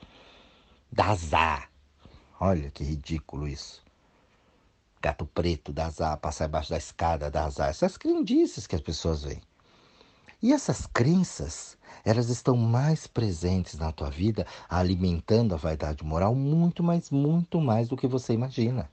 Dá 0.92 1.08
azar. 1.08 1.72
Olha 2.40 2.70
que 2.70 2.84
ridículo 2.84 3.48
isso. 3.48 3.82
Gato 5.02 5.26
preto 5.26 5.72
dá 5.72 5.88
azar, 5.88 6.18
passar 6.18 6.48
embaixo 6.48 6.70
da 6.70 6.78
escada 6.78 7.32
dá 7.32 7.46
azar. 7.46 7.70
Essas 7.70 7.98
crendices 7.98 8.68
que 8.68 8.76
as 8.76 8.82
pessoas 8.82 9.24
veem. 9.24 9.42
E 10.42 10.52
essas 10.52 10.88
crenças, 10.88 11.78
elas 12.04 12.30
estão 12.30 12.58
mais 12.58 13.06
presentes 13.06 13.78
na 13.78 13.92
tua 13.92 14.10
vida, 14.10 14.46
alimentando 14.68 15.54
a 15.54 15.58
vaidade 15.58 16.04
moral 16.04 16.34
muito, 16.34 16.82
mais, 16.84 17.12
muito 17.12 17.62
mais 17.62 17.88
do 17.88 17.96
que 17.96 18.08
você 18.08 18.34
imagina. 18.34 18.90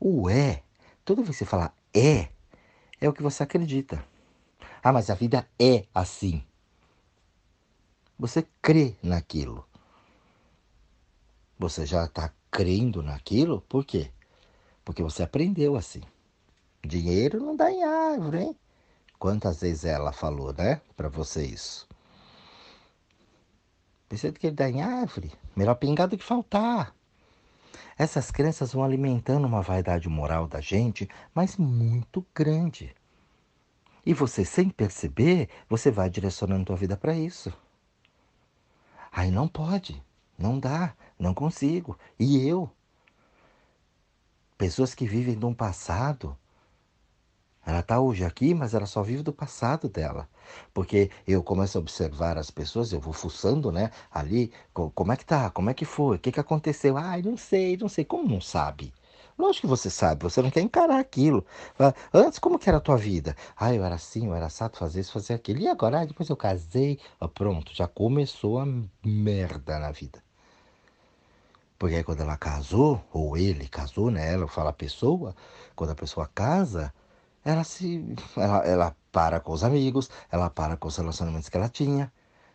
O 0.00 0.28
é, 0.28 0.62
toda 1.04 1.22
vez 1.22 1.36
que 1.36 1.44
você 1.44 1.50
falar 1.50 1.74
é, 1.94 2.28
é 3.00 3.08
o 3.08 3.12
que 3.12 3.22
você 3.22 3.42
acredita. 3.42 4.04
Ah, 4.82 4.92
mas 4.92 5.08
a 5.08 5.14
vida 5.14 5.48
é 5.58 5.84
assim. 5.94 6.44
Você 8.18 8.46
crê 8.60 8.96
naquilo. 9.02 9.66
Você 11.58 11.86
já 11.86 12.04
está 12.04 12.32
crendo 12.50 13.02
naquilo, 13.02 13.60
por 13.62 13.84
quê? 13.84 14.10
Porque 14.84 15.02
você 15.02 15.22
aprendeu 15.22 15.76
assim. 15.76 16.02
Dinheiro 16.84 17.40
não 17.40 17.56
dá 17.56 17.70
em 17.70 17.82
árvore, 17.82 18.38
hein? 18.38 18.56
Quantas 19.18 19.60
vezes 19.60 19.84
ela 19.84 20.12
falou, 20.12 20.52
né, 20.52 20.80
para 20.96 21.08
você 21.08 21.44
isso? 21.44 21.88
Precisa 24.08 24.32
que 24.32 24.46
ele 24.46 24.56
dá 24.56 24.68
em 24.68 24.82
árvore. 24.82 25.32
Melhor 25.54 25.74
pingar 25.74 26.06
do 26.06 26.16
que 26.16 26.24
faltar. 26.24 26.94
Essas 27.98 28.30
crenças 28.30 28.72
vão 28.72 28.84
alimentando 28.84 29.46
uma 29.46 29.62
vaidade 29.62 30.08
moral 30.08 30.46
da 30.46 30.60
gente, 30.60 31.08
mas 31.34 31.56
muito 31.56 32.24
grande. 32.34 32.94
E 34.04 34.14
você, 34.14 34.44
sem 34.44 34.68
perceber, 34.68 35.48
você 35.68 35.90
vai 35.90 36.08
direcionando 36.08 36.72
a 36.72 36.76
vida 36.76 36.96
para 36.96 37.14
isso. 37.14 37.52
Aí 39.10 39.30
não 39.30 39.48
pode, 39.48 40.00
não 40.38 40.60
dá, 40.60 40.94
não 41.18 41.32
consigo. 41.32 41.98
E 42.18 42.46
eu? 42.46 42.70
Pessoas 44.58 44.94
que 44.94 45.06
vivem 45.06 45.36
de 45.38 45.44
um 45.44 45.54
passado. 45.54 46.36
Ela 47.66 47.80
está 47.80 48.00
hoje 48.00 48.24
aqui, 48.24 48.54
mas 48.54 48.74
ela 48.74 48.86
só 48.86 49.02
vive 49.02 49.24
do 49.24 49.32
passado 49.32 49.88
dela. 49.88 50.28
Porque 50.72 51.10
eu 51.26 51.42
começo 51.42 51.76
a 51.76 51.80
observar 51.80 52.38
as 52.38 52.48
pessoas, 52.48 52.92
eu 52.92 53.00
vou 53.00 53.12
fuçando, 53.12 53.72
né? 53.72 53.90
Ali, 54.10 54.52
como 54.72 55.12
é 55.12 55.16
que 55.16 55.26
tá? 55.26 55.50
Como 55.50 55.68
é 55.68 55.74
que 55.74 55.84
foi? 55.84 56.16
O 56.16 56.18
que, 56.20 56.30
que 56.30 56.38
aconteceu? 56.38 56.96
Ai, 56.96 57.22
não 57.22 57.36
sei, 57.36 57.76
não 57.76 57.88
sei. 57.88 58.04
Como 58.04 58.28
não 58.28 58.40
sabe? 58.40 58.94
Lógico 59.36 59.66
que 59.66 59.70
você 59.70 59.90
sabe, 59.90 60.22
você 60.22 60.40
não 60.40 60.50
quer 60.50 60.62
encarar 60.62 60.98
aquilo. 60.98 61.44
Antes, 62.14 62.38
como 62.38 62.58
que 62.58 62.68
era 62.68 62.78
a 62.78 62.80
tua 62.80 62.96
vida? 62.96 63.36
Ah, 63.56 63.74
eu 63.74 63.84
era 63.84 63.96
assim, 63.96 64.26
eu 64.28 64.34
era 64.34 64.46
assado, 64.46 64.76
fazer 64.78 65.00
isso, 65.00 65.12
fazer 65.12 65.34
aquilo. 65.34 65.58
E 65.60 65.68
agora, 65.68 66.00
ah, 66.00 66.04
depois 66.04 66.28
eu 66.30 66.36
casei. 66.36 67.00
Ah, 67.20 67.28
pronto, 67.28 67.74
já 67.74 67.88
começou 67.88 68.60
a 68.60 68.66
merda 69.04 69.78
na 69.78 69.90
vida. 69.90 70.22
Porque 71.78 71.96
aí 71.96 72.04
quando 72.04 72.20
ela 72.22 72.36
casou, 72.36 73.04
ou 73.12 73.36
ele 73.36 73.68
casou, 73.68 74.10
né? 74.10 74.32
Ela 74.32 74.48
fala 74.48 74.70
a 74.70 74.72
pessoa, 74.72 75.34
quando 75.74 75.90
a 75.90 75.94
pessoa 75.94 76.30
casa, 76.34 76.94
ela 77.46 77.64
se. 77.64 78.04
Ela, 78.36 78.58
ela 78.66 78.96
para 79.12 79.40
com 79.40 79.52
os 79.52 79.64
amigos, 79.64 80.10
ela 80.30 80.50
para 80.50 80.76
com 80.76 80.88
os 80.88 80.96
relacionamentos 80.96 81.48
que 81.48 81.56
ela 81.56 81.68
tinha. 81.68 82.12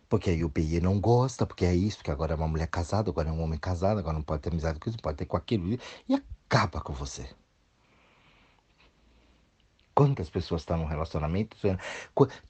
Porque 0.09 0.29
aí 0.29 0.43
o 0.43 0.49
PI 0.49 0.81
não 0.81 0.99
gosta, 0.99 1.45
porque 1.45 1.65
é 1.65 1.73
isso, 1.73 2.03
que 2.03 2.11
agora 2.11 2.33
é 2.33 2.35
uma 2.35 2.47
mulher 2.47 2.67
casada, 2.67 3.09
agora 3.09 3.29
é 3.29 3.31
um 3.31 3.41
homem 3.41 3.57
casado, 3.57 3.99
agora 3.99 4.13
não 4.13 4.23
pode 4.23 4.41
ter 4.41 4.49
amizade 4.49 4.79
com 4.79 4.89
isso, 4.89 4.97
não 4.97 5.01
pode 5.03 5.17
ter 5.17 5.25
com 5.25 5.37
aquilo. 5.37 5.79
E 6.09 6.13
acaba 6.13 6.81
com 6.81 6.93
você. 6.93 7.25
Quantas 9.95 10.29
pessoas 10.29 10.61
estão 10.61 10.77
num 10.77 10.85
relacionamento? 10.85 11.55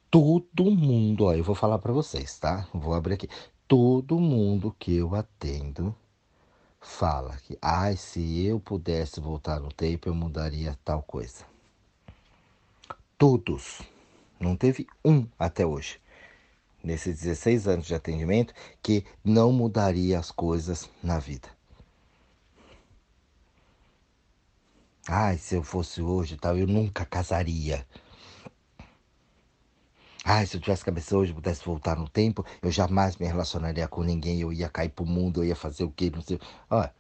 Todo 0.10 0.72
mundo, 0.72 1.26
ó, 1.26 1.34
eu 1.34 1.44
vou 1.44 1.56
falar 1.56 1.80
para 1.80 1.94
vocês, 1.94 2.40
tá? 2.40 2.68
Vou 2.74 2.94
abrir 2.94 3.14
aqui. 3.16 3.30
Todo 3.68 4.20
mundo 4.20 4.76
que 4.80 4.96
eu 4.98 5.16
atendo 5.16 5.96
fala 6.80 7.38
que, 7.38 7.58
ai, 7.62 7.96
se 7.96 8.46
eu 8.46 8.60
pudesse 8.60 9.20
voltar 9.20 9.60
no 9.60 9.72
tempo, 9.72 10.10
eu 10.10 10.16
mudaria 10.16 10.78
tal 10.84 11.04
coisa. 11.04 11.51
Todos. 13.22 13.84
Não 14.40 14.56
teve 14.56 14.88
um 15.06 15.28
até 15.38 15.64
hoje, 15.64 16.02
nesses 16.84 17.20
16 17.20 17.68
anos 17.68 17.86
de 17.86 17.94
atendimento, 17.94 18.52
que 18.82 19.06
não 19.24 19.52
mudaria 19.52 20.18
as 20.18 20.32
coisas 20.32 20.90
na 21.04 21.20
vida. 21.20 21.48
Ai, 25.08 25.38
se 25.38 25.54
eu 25.54 25.62
fosse 25.62 26.02
hoje 26.02 26.36
tal, 26.36 26.58
eu 26.58 26.66
nunca 26.66 27.06
casaria. 27.06 27.86
Ai, 30.26 30.48
se 30.48 30.58
eu 30.58 30.62
tivesse 30.62 30.84
cabeça 30.84 31.16
hoje, 31.16 31.32
pudesse 31.32 31.64
voltar 31.64 31.96
no 31.96 32.10
tempo, 32.10 32.44
eu 32.60 32.72
jamais 32.72 33.18
me 33.18 33.28
relacionaria 33.28 33.88
com 33.88 34.02
ninguém, 34.02 34.42
eu 34.42 34.52
ia 34.52 34.68
cair 34.68 34.90
pro 34.90 35.06
mundo, 35.06 35.44
eu 35.44 35.50
ia 35.50 35.56
fazer 35.56 35.84
o 35.84 35.92
quê, 35.92 36.10
não 36.10 36.24
sei. 36.24 36.40
Olha. 36.68 36.92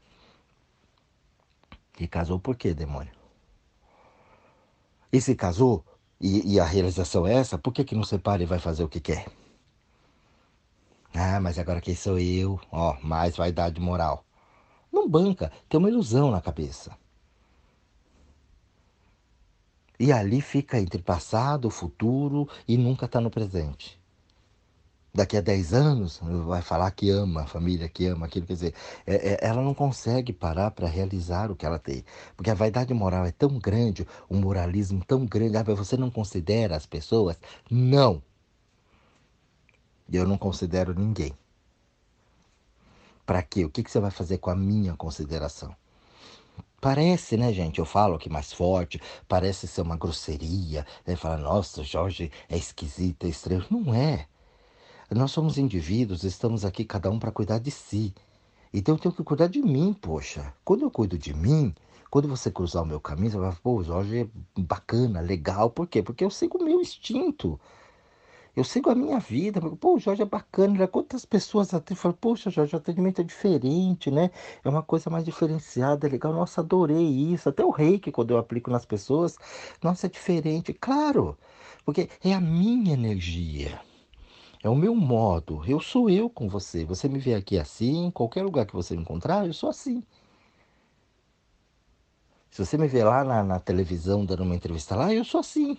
E 1.99 2.07
casou 2.07 2.39
por 2.39 2.55
quê, 2.55 2.75
demônio? 2.75 3.11
E 5.11 5.19
se 5.19 5.33
casou, 5.33 5.83
e, 6.21 6.53
e 6.53 6.59
a 6.59 6.65
realização 6.65 7.25
é 7.25 7.33
essa, 7.33 7.57
por 7.57 7.73
que, 7.73 7.83
que 7.83 7.95
não 7.95 8.03
separa 8.03 8.43
e 8.43 8.45
vai 8.45 8.59
fazer 8.59 8.83
o 8.83 8.89
que 8.89 8.99
quer? 8.99 9.27
Ah, 11.13 11.39
mas 11.41 11.59
agora 11.59 11.81
quem 11.81 11.95
sou 11.95 12.19
eu? 12.19 12.59
Ó, 12.71 12.97
mais 13.01 13.35
vaidade 13.35 13.79
moral. 13.81 14.25
Não 14.91 15.09
banca, 15.09 15.51
tem 15.69 15.77
uma 15.79 15.89
ilusão 15.89 16.31
na 16.31 16.41
cabeça. 16.41 16.97
E 19.99 20.11
ali 20.11 20.41
fica 20.41 20.79
entre 20.79 21.01
passado, 21.01 21.69
futuro 21.69 22.49
e 22.67 22.77
nunca 22.77 23.05
está 23.05 23.21
no 23.21 23.29
presente. 23.29 24.00
Daqui 25.13 25.35
a 25.35 25.41
10 25.41 25.73
anos 25.73 26.19
vai 26.21 26.61
falar 26.61 26.89
que 26.91 27.09
ama 27.09 27.41
a 27.41 27.45
família, 27.45 27.89
que 27.89 28.05
ama 28.05 28.27
aquilo. 28.27 28.45
Quer 28.45 28.53
dizer, 28.53 28.73
é, 29.05 29.33
é, 29.33 29.37
ela 29.41 29.61
não 29.61 29.73
consegue 29.73 30.31
parar 30.31 30.71
para 30.71 30.87
realizar 30.87 31.51
o 31.51 31.55
que 31.55 31.65
ela 31.65 31.77
tem. 31.77 32.05
Porque 32.35 32.49
a 32.49 32.53
vaidade 32.53 32.93
moral 32.93 33.25
é 33.25 33.31
tão 33.31 33.59
grande, 33.59 34.07
o 34.29 34.35
moralismo 34.35 35.03
tão 35.05 35.25
grande. 35.25 35.57
Ah, 35.57 35.63
você 35.63 35.97
não 35.97 36.09
considera 36.09 36.77
as 36.77 36.85
pessoas? 36.85 37.37
Não. 37.69 38.23
Eu 40.11 40.25
não 40.25 40.37
considero 40.37 40.93
ninguém. 40.97 41.33
Para 43.25 43.41
quê? 43.43 43.65
O 43.65 43.69
que, 43.69 43.83
que 43.83 43.91
você 43.91 43.99
vai 43.99 44.11
fazer 44.11 44.37
com 44.37 44.49
a 44.49 44.55
minha 44.55 44.95
consideração? 44.95 45.75
Parece, 46.79 47.37
né, 47.37 47.53
gente? 47.53 47.79
Eu 47.79 47.85
falo 47.85 48.15
aqui 48.15 48.29
mais 48.29 48.51
forte, 48.53 48.99
parece 49.27 49.67
ser 49.67 49.81
uma 49.81 49.97
grosseria. 49.97 50.85
Né? 51.05 51.15
Fala, 51.15 51.37
nossa, 51.37 51.83
Jorge 51.83 52.31
é 52.49 52.57
esquisito, 52.57 53.25
é 53.25 53.29
estranho. 53.29 53.65
Não 53.69 53.93
é. 53.93 54.27
Nós 55.13 55.31
somos 55.31 55.57
indivíduos, 55.57 56.23
estamos 56.23 56.63
aqui 56.63 56.85
cada 56.85 57.11
um 57.11 57.19
para 57.19 57.33
cuidar 57.33 57.59
de 57.59 57.69
si. 57.69 58.13
Então 58.73 58.95
eu 58.95 58.99
tenho 58.99 59.13
que 59.13 59.21
cuidar 59.23 59.47
de 59.47 59.61
mim, 59.61 59.93
poxa. 59.93 60.53
Quando 60.63 60.83
eu 60.83 60.89
cuido 60.89 61.17
de 61.17 61.33
mim, 61.33 61.75
quando 62.09 62.29
você 62.29 62.49
cruzar 62.49 62.81
o 62.83 62.85
meu 62.85 62.99
caminho, 62.99 63.29
você 63.31 63.37
vai 63.37 63.49
falar, 63.51 63.61
pô, 63.61 63.83
Jorge 63.83 64.21
é 64.21 64.61
bacana, 64.61 65.19
legal. 65.19 65.69
Por 65.69 65.85
quê? 65.85 66.01
Porque 66.01 66.23
eu 66.23 66.29
sigo 66.29 66.57
o 66.57 66.63
meu 66.63 66.79
instinto. 66.79 67.59
Eu 68.55 68.63
sigo 68.63 68.89
a 68.89 68.95
minha 68.95 69.19
vida. 69.19 69.59
Pô, 69.59 69.95
o 69.95 69.99
Jorge 69.99 70.21
é 70.21 70.25
bacana. 70.25 70.79
Né? 70.79 70.87
Quantas 70.87 71.25
pessoas 71.25 71.73
até 71.73 71.93
falam, 71.93 72.17
poxa, 72.19 72.49
Jorge, 72.49 72.73
o 72.73 72.77
atendimento 72.77 73.19
é 73.19 73.23
diferente, 73.25 74.09
né? 74.09 74.31
É 74.63 74.69
uma 74.69 74.81
coisa 74.81 75.09
mais 75.09 75.25
diferenciada, 75.25 76.07
é 76.07 76.09
legal. 76.09 76.31
Nossa, 76.31 76.61
adorei 76.61 77.05
isso. 77.33 77.49
Até 77.49 77.65
o 77.65 77.69
reiki, 77.69 78.13
quando 78.13 78.31
eu 78.31 78.37
aplico 78.37 78.71
nas 78.71 78.85
pessoas, 78.85 79.35
nossa, 79.83 80.07
é 80.07 80.09
diferente. 80.09 80.73
Claro, 80.73 81.37
porque 81.85 82.09
é 82.23 82.33
a 82.33 82.39
minha 82.39 82.93
energia. 82.93 83.90
É 84.63 84.69
o 84.69 84.75
meu 84.75 84.95
modo. 84.95 85.63
Eu 85.65 85.79
sou 85.79 86.09
eu 86.09 86.29
com 86.29 86.47
você. 86.47 86.85
Você 86.85 87.07
me 87.07 87.19
vê 87.19 87.33
aqui 87.33 87.57
assim, 87.57 88.05
em 88.05 88.11
qualquer 88.11 88.43
lugar 88.43 88.65
que 88.65 88.73
você 88.73 88.95
me 88.95 89.01
encontrar, 89.01 89.45
eu 89.45 89.53
sou 89.53 89.69
assim. 89.69 90.03
Se 92.51 92.63
você 92.63 92.77
me 92.77 92.87
vê 92.87 93.03
lá 93.03 93.23
na, 93.23 93.43
na 93.43 93.59
televisão 93.59 94.25
dando 94.25 94.43
uma 94.43 94.55
entrevista 94.55 94.95
lá, 94.95 95.13
eu 95.13 95.23
sou 95.23 95.39
assim. 95.39 95.77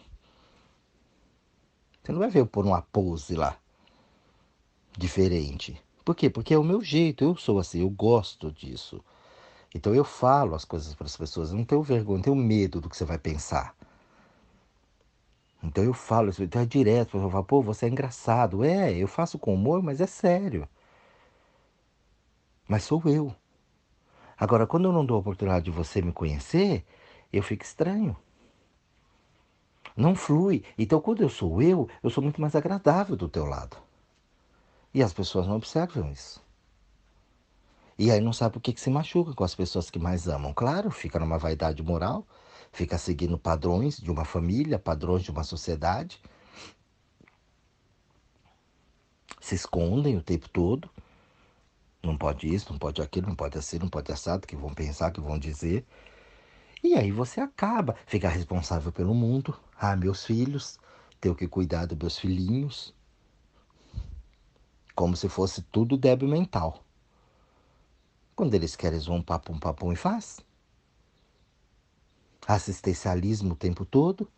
Você 2.03 2.12
não 2.12 2.19
vai 2.19 2.31
ver 2.31 2.41
eu 2.41 2.47
pôr 2.47 2.65
uma 2.65 2.83
pose 2.83 3.37
lá 3.37 3.57
diferente. 4.99 5.81
Por 6.05 6.15
quê? 6.15 6.29
Porque 6.29 6.55
é 6.55 6.59
o 6.59 6.65
meu 6.65 6.83
jeito, 6.83 7.25
eu 7.25 7.37
sou 7.37 7.59
assim, 7.59 7.81
eu 7.81 7.91
gosto 7.91 8.51
disso. 8.51 9.03
Então 9.75 9.95
eu 9.95 10.05
falo 10.05 10.55
as 10.55 10.65
coisas 10.65 10.95
para 10.95 11.07
as 11.07 11.17
pessoas, 11.17 11.51
eu 11.51 11.57
não 11.57 11.65
tenho 11.65 11.83
vergonha, 11.83 12.19
não 12.19 12.23
tenho 12.23 12.37
medo 12.37 12.81
do 12.81 12.89
que 12.89 12.97
você 12.97 13.05
vai 13.05 13.19
pensar. 13.19 13.75
Então 15.62 15.85
eu 15.85 15.95
falo 15.95 16.31
isso, 16.31 16.42
então 16.42 16.61
é 16.61 16.66
direto, 16.66 17.16
eu 17.16 17.31
falo, 17.31 17.45
pô, 17.45 17.62
você 17.62 17.87
é 17.87 17.88
engraçado. 17.88 18.64
É, 18.64 18.92
eu 18.92 19.07
faço 19.07 19.38
com 19.38 19.54
humor, 19.54 19.83
mas 19.83 20.00
é 20.00 20.07
sério. 20.07 20.69
Mas 22.69 22.85
sou 22.85 23.02
eu. 23.07 23.35
Agora, 24.37 24.66
quando 24.66 24.87
eu 24.87 24.92
não 24.92 25.07
dou 25.07 25.16
a 25.16 25.21
oportunidade 25.21 25.66
de 25.66 25.71
você 25.71 26.02
me 26.02 26.12
conhecer, 26.12 26.85
eu 27.33 27.42
fico 27.42 27.64
estranho. 27.64 28.16
Não 29.97 30.14
flui. 30.14 30.64
Então, 30.76 31.00
quando 31.00 31.23
eu 31.23 31.28
sou 31.28 31.62
eu, 31.62 31.88
eu 32.02 32.11
sou 32.11 32.23
muito 32.23 32.40
mais 32.40 32.57
agradável 32.57 33.14
do 33.14 33.28
teu 33.28 33.45
lado. 33.45 33.76
E 34.92 35.02
as 35.02 35.12
pessoas 35.12 35.47
não 35.47 35.57
observam 35.57 36.11
isso. 36.11 36.42
E 37.99 38.11
aí 38.11 38.21
não 38.21 38.33
sabe 38.33 38.54
por 38.54 38.61
que, 38.61 38.73
que 38.73 38.81
se 38.81 38.90
machuca 38.90 39.35
com 39.35 39.45
as 39.45 39.54
pessoas 39.54 39.90
que 39.90 39.99
mais 39.99 40.26
amam. 40.26 40.52
Claro, 40.52 40.90
fica 40.90 41.19
numa 41.19 41.38
vaidade 41.38 41.83
moral, 41.83 42.26
fica 42.73 42.97
seguindo 42.97 43.38
padrões 43.38 43.99
de 43.99 44.11
uma 44.11 44.25
família, 44.25 44.79
padrões 44.79 45.23
de 45.23 45.31
uma 45.31 45.45
sociedade. 45.45 46.21
Se 49.41 49.55
escondem 49.55 50.17
o 50.17 50.23
tempo 50.23 50.49
todo. 50.49 50.88
Não 52.02 52.17
pode 52.17 52.52
isso, 52.52 52.73
não 52.73 52.79
pode 52.79 53.00
aquilo, 53.00 53.29
não 53.29 53.37
pode 53.37 53.57
assim, 53.57 53.79
não 53.79 53.88
pode 53.88 54.11
assado, 54.11 54.47
que 54.47 54.57
vão 54.57 54.75
pensar, 54.75 55.12
que 55.12 55.21
vão 55.21 55.38
dizer. 55.38 55.87
E 56.83 56.95
aí 56.95 57.12
você 57.12 57.41
acaba, 57.41 57.95
ficar 58.07 58.31
responsável 58.31 58.91
pelo 58.91 59.14
mundo. 59.14 59.57
Ah, 59.79 59.95
meus 59.95 60.25
filhos, 60.25 60.81
tenho 61.21 61.35
que 61.35 61.47
cuidar 61.47 61.87
dos 61.87 61.97
meus 61.97 62.19
filhinhos. 62.19 62.93
Como 64.97 65.17
se 65.17 65.29
fosse 65.29 65.62
tudo 65.62 65.97
débil 65.97 66.29
mental. 66.29 66.85
Quando 68.35 68.55
eles 68.55 68.75
querem 68.75 68.99
zoar 68.99 69.19
um 69.19 69.23
papo, 69.23 69.52
um 69.52 69.59
papo 69.59 69.93
e 69.93 69.97
faz. 69.97 70.41
Assistencialismo 72.46 73.52
o 73.52 73.56
tempo 73.56 73.84
todo. 73.84 74.28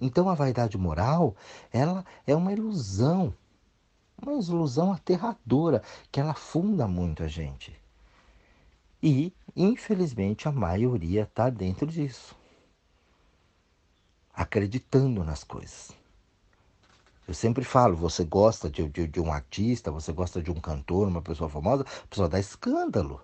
Então 0.00 0.28
a 0.28 0.34
vaidade 0.34 0.78
moral, 0.78 1.34
ela 1.72 2.04
é 2.26 2.34
uma 2.34 2.52
ilusão. 2.52 3.34
Uma 4.20 4.32
ilusão 4.32 4.92
aterradora 4.92 5.82
que 6.12 6.20
ela 6.20 6.32
afunda 6.32 6.86
muito 6.86 7.22
a 7.22 7.28
gente. 7.28 7.78
E, 9.02 9.32
infelizmente, 9.56 10.46
a 10.46 10.52
maioria 10.52 11.22
está 11.22 11.48
dentro 11.48 11.86
disso. 11.86 12.36
Acreditando 14.34 15.24
nas 15.24 15.42
coisas. 15.42 15.90
Eu 17.26 17.34
sempre 17.34 17.64
falo, 17.64 17.96
você 17.96 18.24
gosta 18.24 18.68
de, 18.68 18.88
de, 18.88 19.06
de, 19.06 19.20
um 19.20 19.32
artista, 19.32 19.90
você 19.90 20.12
gosta 20.12 20.42
de 20.42 20.50
um 20.50 20.60
cantor, 20.60 21.08
uma 21.08 21.22
pessoa 21.22 21.48
famosa, 21.48 21.84
a 21.84 22.06
pessoa 22.08 22.28
dá 22.28 22.40
escândalo. 22.40 23.22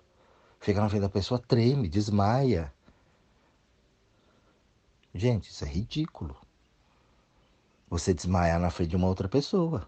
Fica 0.59 0.81
na 0.81 0.89
frente 0.89 1.01
da 1.01 1.09
pessoa, 1.09 1.39
treme, 1.39 1.87
desmaia. 1.87 2.73
Gente, 5.13 5.49
isso 5.49 5.63
é 5.63 5.67
ridículo. 5.67 6.35
Você 7.89 8.13
desmaiar 8.13 8.59
na 8.59 8.69
frente 8.69 8.89
de 8.89 8.95
uma 8.95 9.07
outra 9.07 9.29
pessoa. 9.29 9.87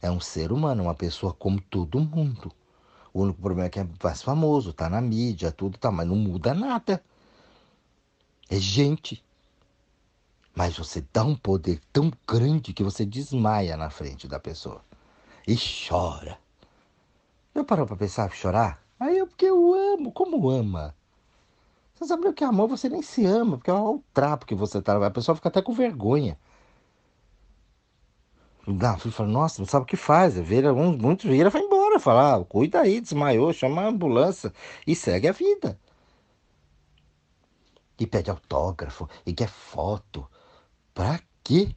É 0.00 0.10
um 0.10 0.20
ser 0.20 0.50
humano, 0.50 0.82
uma 0.82 0.94
pessoa 0.94 1.32
como 1.32 1.60
todo 1.60 2.00
mundo. 2.00 2.52
O 3.14 3.22
único 3.22 3.40
problema 3.40 3.66
é 3.66 3.70
que 3.70 3.78
é 3.78 3.86
mais 4.02 4.22
famoso, 4.22 4.72
tá 4.72 4.88
na 4.88 5.00
mídia, 5.00 5.52
tudo 5.52 5.78
tá, 5.78 5.92
mas 5.92 6.06
não 6.06 6.16
muda 6.16 6.52
nada. 6.52 7.02
É 8.50 8.56
gente. 8.58 9.24
Mas 10.54 10.76
você 10.76 11.04
dá 11.12 11.24
um 11.24 11.36
poder 11.36 11.80
tão 11.92 12.12
grande 12.26 12.72
que 12.72 12.82
você 12.82 13.06
desmaia 13.06 13.76
na 13.76 13.90
frente 13.90 14.26
da 14.26 14.40
pessoa. 14.40 14.84
E 15.46 15.56
chora. 15.56 16.38
Eu 17.54 17.64
parou 17.64 17.86
para 17.86 17.96
pensar, 17.96 18.30
chorar? 18.32 18.81
Aí 19.02 19.18
é 19.18 19.26
porque 19.26 19.46
eu 19.46 19.74
amo, 19.74 20.12
como 20.12 20.48
ama? 20.48 20.94
Você 21.94 22.06
sabe 22.06 22.28
o 22.28 22.32
que 22.32 22.44
é 22.44 22.46
amor? 22.46 22.68
Você 22.68 22.88
nem 22.88 23.02
se 23.02 23.26
ama, 23.26 23.56
porque 23.58 23.70
é 23.70 23.74
o 23.74 24.00
trapo 24.14 24.46
que 24.46 24.54
você 24.54 24.80
tá. 24.80 25.04
A 25.04 25.10
pessoa 25.10 25.34
fica 25.34 25.48
até 25.48 25.60
com 25.60 25.72
vergonha. 25.72 26.38
Não, 28.64 28.98
fui 28.98 29.10
falar, 29.10 29.28
nossa, 29.28 29.60
não 29.60 29.66
sabe 29.66 29.82
o 29.84 29.86
que 29.86 29.96
faz. 29.96 30.38
Vira, 30.38 30.72
um, 30.72 30.96
muitos 30.96 31.28
vira 31.28 31.50
vai 31.50 31.62
embora. 31.62 31.98
Fala, 31.98 32.36
ah, 32.36 32.44
cuida 32.44 32.80
aí, 32.80 33.00
desmaiou, 33.00 33.52
chama 33.52 33.82
a 33.82 33.88
ambulância 33.88 34.52
e 34.86 34.94
segue 34.94 35.26
a 35.26 35.32
vida. 35.32 35.76
E 37.98 38.06
pede 38.06 38.30
autógrafo, 38.30 39.08
e 39.26 39.32
quer 39.32 39.48
foto. 39.48 40.28
Pra 40.94 41.20
quê? 41.42 41.74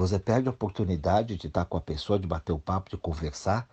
Você 0.00 0.18
perde 0.18 0.48
a 0.48 0.52
oportunidade 0.52 1.36
de 1.36 1.46
estar 1.46 1.64
com 1.64 1.76
a 1.76 1.80
pessoa, 1.80 2.18
de 2.18 2.26
bater 2.26 2.52
o 2.52 2.58
papo, 2.58 2.90
de 2.90 2.96
conversar 2.96 3.68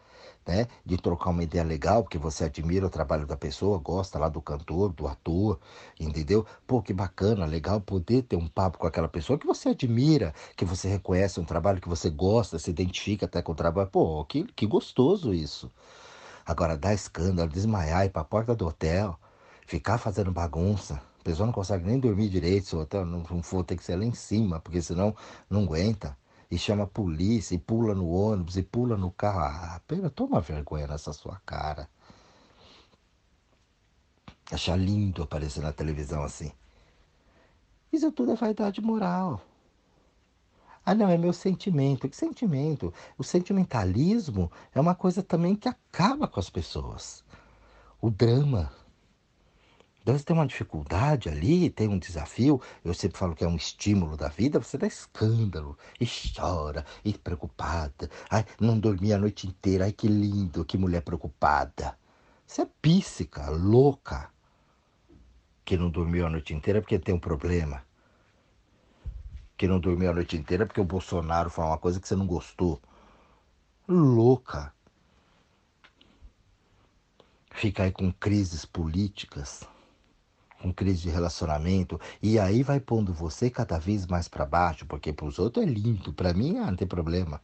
né? 0.47 0.67
De 0.85 0.97
trocar 0.97 1.29
uma 1.29 1.43
ideia 1.43 1.63
legal, 1.63 2.03
porque 2.03 2.17
você 2.17 2.45
admira 2.45 2.85
o 2.85 2.89
trabalho 2.89 3.25
da 3.25 3.35
pessoa, 3.35 3.77
gosta 3.77 4.17
lá 4.17 4.29
do 4.29 4.41
cantor, 4.41 4.93
do 4.93 5.07
ator, 5.07 5.59
entendeu? 5.99 6.45
Pô, 6.65 6.81
que 6.81 6.93
bacana, 6.93 7.45
legal 7.45 7.81
poder 7.81 8.23
ter 8.23 8.37
um 8.37 8.47
papo 8.47 8.77
com 8.77 8.87
aquela 8.87 9.09
pessoa 9.09 9.37
que 9.37 9.45
você 9.45 9.69
admira, 9.69 10.33
que 10.55 10.63
você 10.63 10.87
reconhece 10.87 11.39
um 11.39 11.45
trabalho 11.45 11.81
que 11.81 11.89
você 11.89 12.09
gosta, 12.09 12.57
se 12.57 12.69
identifica 12.69 13.25
até 13.25 13.41
com 13.41 13.51
o 13.51 13.55
trabalho. 13.55 13.89
Pô, 13.89 14.23
que, 14.25 14.43
que 14.43 14.65
gostoso 14.65 15.33
isso. 15.33 15.69
Agora, 16.45 16.77
dar 16.77 16.93
escândalo, 16.93 17.49
desmaiar, 17.49 18.05
ir 18.05 18.09
pra 18.09 18.23
porta 18.23 18.55
do 18.55 18.67
hotel, 18.67 19.19
ficar 19.65 19.97
fazendo 19.97 20.31
bagunça. 20.31 21.01
Pessoa 21.27 21.45
não 21.45 21.51
consegue 21.51 21.85
nem 21.85 21.99
dormir 21.99 22.29
direito, 22.29 22.67
se 22.67 22.73
o 22.77 22.79
hotel 22.79 23.05
não 23.05 23.21
for, 23.43 23.61
tem 23.61 23.75
que 23.75 23.83
ser 23.83 23.97
lá 23.97 24.05
em 24.05 24.13
cima, 24.13 24.61
porque 24.61 24.81
senão 24.81 25.13
não 25.49 25.63
aguenta 25.63 26.17
e 26.49 26.57
chama 26.57 26.85
a 26.85 26.87
polícia, 26.87 27.53
e 27.53 27.57
pula 27.57 27.93
no 27.93 28.07
ônibus, 28.07 28.55
e 28.55 28.63
pula 28.63 28.95
no 28.95 29.11
carro. 29.11 29.41
Ah, 29.41 29.81
pera, 29.85 30.09
toma 30.09 30.39
vergonha 30.39 30.87
nessa 30.87 31.11
sua 31.11 31.41
cara. 31.45 31.89
Achar 34.49 34.77
lindo 34.77 35.21
aparecer 35.21 35.61
na 35.61 35.73
televisão 35.73 36.23
assim. 36.23 36.49
Isso 37.91 38.09
tudo 38.13 38.31
é 38.31 38.35
vaidade 38.35 38.79
moral. 38.79 39.41
Ah, 40.85 40.95
não, 40.95 41.09
é 41.09 41.17
meu 41.17 41.33
sentimento. 41.33 42.07
Que 42.07 42.15
sentimento? 42.15 42.93
O 43.17 43.23
sentimentalismo 43.25 44.49
é 44.73 44.79
uma 44.79 44.95
coisa 44.95 45.21
também 45.21 45.57
que 45.57 45.67
acaba 45.67 46.25
com 46.25 46.39
as 46.39 46.49
pessoas. 46.49 47.21
O 47.99 48.09
drama, 48.09 48.71
você 50.13 50.23
tem 50.23 50.33
uma 50.33 50.47
dificuldade 50.47 51.27
ali, 51.27 51.69
tem 51.69 51.89
um 51.89 51.99
desafio, 51.99 52.61
eu 52.85 52.93
sempre 52.93 53.17
falo 53.17 53.35
que 53.35 53.43
é 53.43 53.47
um 53.47 53.57
estímulo 53.57 54.15
da 54.15 54.29
vida, 54.29 54.57
você 54.57 54.77
dá 54.77 54.87
escândalo, 54.87 55.77
e 55.99 56.07
chora, 56.07 56.85
e 57.03 57.13
preocupada. 57.13 58.09
Ai, 58.29 58.45
não 58.57 58.79
dormi 58.79 59.11
a 59.11 59.17
noite 59.17 59.47
inteira, 59.47 59.83
ai 59.83 59.91
que 59.91 60.07
lindo, 60.07 60.63
que 60.63 60.77
mulher 60.77 61.01
preocupada. 61.01 61.97
Você 62.45 62.61
é 62.61 62.69
píssica, 62.81 63.49
louca, 63.49 64.31
que 65.65 65.75
não 65.75 65.89
dormiu 65.89 66.25
a 66.25 66.29
noite 66.29 66.53
inteira 66.53 66.79
porque 66.79 66.97
tem 66.97 67.13
um 67.13 67.19
problema. 67.19 67.83
Que 69.57 69.67
não 69.67 69.77
dormiu 69.77 70.11
a 70.11 70.13
noite 70.13 70.37
inteira 70.37 70.65
porque 70.65 70.79
o 70.79 70.85
Bolsonaro 70.85 71.49
falou 71.49 71.71
uma 71.71 71.77
coisa 71.77 71.99
que 71.99 72.07
você 72.07 72.15
não 72.15 72.25
gostou. 72.25 72.81
Louca. 73.85 74.71
Fica 77.51 77.83
aí 77.83 77.91
com 77.91 78.13
crises 78.13 78.63
políticas 78.63 79.67
com 80.61 80.73
crise 80.73 81.01
de 81.03 81.09
relacionamento, 81.09 81.99
e 82.21 82.39
aí 82.39 82.63
vai 82.63 82.79
pondo 82.79 83.13
você 83.13 83.49
cada 83.49 83.77
vez 83.77 84.05
mais 84.05 84.27
para 84.27 84.45
baixo, 84.45 84.85
porque 84.85 85.13
para 85.13 85.25
os 85.25 85.39
outros 85.39 85.65
é 85.65 85.69
lindo, 85.69 86.13
para 86.13 86.33
mim 86.33 86.57
ah, 86.57 86.67
não 86.67 86.75
tem 86.75 86.87
problema. 86.87 87.41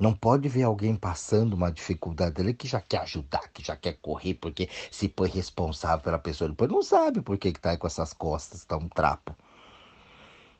Não 0.00 0.14
pode 0.14 0.48
ver 0.48 0.62
alguém 0.62 0.96
passando 0.96 1.52
uma 1.52 1.70
dificuldade 1.70 2.36
dele 2.36 2.54
que 2.54 2.66
já 2.66 2.80
quer 2.80 3.02
ajudar, 3.02 3.50
que 3.52 3.62
já 3.62 3.76
quer 3.76 3.98
correr, 4.00 4.32
porque 4.32 4.66
se 4.90 5.10
põe 5.10 5.28
responsável 5.28 6.02
pela 6.02 6.18
pessoa. 6.18 6.48
Depois 6.48 6.70
não 6.70 6.82
sabe 6.82 7.20
por 7.20 7.36
que, 7.36 7.52
que 7.52 7.60
tá 7.60 7.72
aí 7.72 7.76
com 7.76 7.86
essas 7.86 8.14
costas, 8.14 8.64
tá 8.64 8.78
um 8.78 8.88
trapo. 8.88 9.36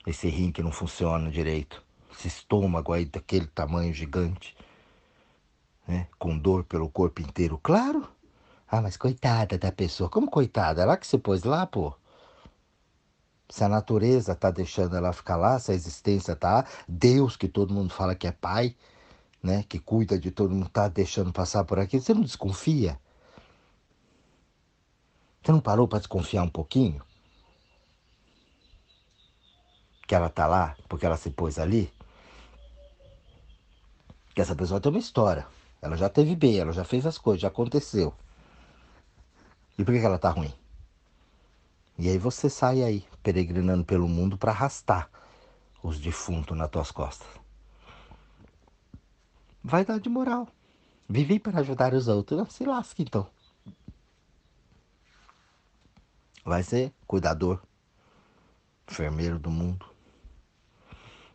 Esse 0.07 0.29
rim 0.29 0.53
que 0.53 0.62
não 0.62 0.70
funciona 0.70 1.31
direito. 1.31 1.83
Esse 2.12 2.29
estômago 2.29 2.92
aí 2.92 3.07
daquele 3.07 3.46
tamanho 3.46 3.94
gigante. 3.94 4.55
Né? 5.88 6.07
Com 6.18 6.37
dor 6.37 6.64
pelo 6.64 6.90
corpo 6.90 7.23
inteiro. 7.23 7.59
Claro, 7.62 8.07
ah, 8.71 8.81
mas 8.81 8.97
coitada 8.97 9.59
da 9.59 9.73
pessoa. 9.73 10.09
Como 10.09 10.31
coitada? 10.31 10.83
Ela 10.83 10.97
que 10.97 11.07
se 11.07 11.19
pôs 11.19 11.43
lá, 11.43 11.67
pô. 11.67 11.93
Se 13.49 13.65
a 13.65 13.69
natureza 13.69 14.35
tá 14.37 14.49
deixando 14.51 14.97
ela 14.97 15.13
ficar 15.13 15.37
lá, 15.37 15.59
se 15.59 15.73
a 15.73 15.75
existência 15.75 16.37
tá, 16.37 16.65
Deus 16.87 17.37
que 17.37 17.49
todo 17.49 17.75
mundo 17.75 17.93
fala 17.93 18.15
que 18.15 18.29
é 18.29 18.33
pai, 18.33 18.77
né, 19.43 19.65
que 19.69 19.81
cuida 19.81 20.17
de 20.17 20.31
todo 20.31 20.55
mundo, 20.55 20.69
tá 20.69 20.87
deixando 20.87 21.33
passar 21.33 21.65
por 21.65 21.81
aqui, 21.81 22.01
você 22.01 22.15
não 22.15 22.23
desconfia? 22.23 22.97
Você 25.43 25.51
não 25.51 25.61
parou 25.61 25.89
para 25.89 25.99
desconfiar 25.99 26.45
um 26.45 26.49
pouquinho? 26.49 27.03
Que 30.07 30.15
ela 30.15 30.29
tá 30.29 30.47
lá 30.47 30.77
porque 30.89 31.05
ela 31.05 31.17
se 31.17 31.31
pôs 31.31 31.59
ali? 31.59 31.93
Que 34.33 34.41
essa 34.41 34.55
pessoa 34.55 34.81
tem 34.81 34.93
uma 34.93 34.99
história. 34.99 35.45
Ela 35.83 35.97
já 35.97 36.09
teve 36.09 36.37
bem, 36.37 36.59
ela 36.59 36.73
já 36.73 36.85
fez 36.85 37.05
as 37.05 37.19
coisas, 37.19 37.41
já 37.41 37.49
aconteceu. 37.49 38.15
E 39.81 39.85
por 39.85 39.95
que 39.95 40.01
ela 40.01 40.19
tá 40.19 40.29
ruim? 40.29 40.53
E 41.97 42.07
aí 42.11 42.19
você 42.19 42.51
sai 42.51 42.83
aí, 42.83 43.03
peregrinando 43.23 43.83
pelo 43.83 44.07
mundo 44.07 44.37
para 44.37 44.53
arrastar 44.53 45.09
os 45.83 45.99
defuntos 45.99 46.55
nas 46.55 46.69
tuas 46.69 46.90
costas. 46.90 47.27
Vaidade 49.64 50.07
moral. 50.11 50.47
Vivi 51.09 51.38
para 51.38 51.61
ajudar 51.61 51.95
os 51.95 52.09
outros. 52.09 52.53
Se 52.53 52.62
lasca 52.62 53.01
então. 53.01 53.27
Vai 56.45 56.62
ser 56.62 56.93
cuidador, 57.07 57.59
enfermeiro 58.87 59.38
do 59.38 59.51
mundo. 59.51 59.87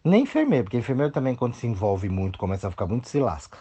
Nem 0.03 0.21
enfermeiro, 0.21 0.65
porque 0.65 0.77
enfermeiro 0.77 1.11
também, 1.11 1.35
quando 1.35 1.55
se 1.55 1.65
envolve 1.65 2.09
muito, 2.09 2.37
começa 2.37 2.67
a 2.67 2.71
ficar 2.71 2.85
muito, 2.85 3.09
se 3.09 3.19
lasca. 3.19 3.57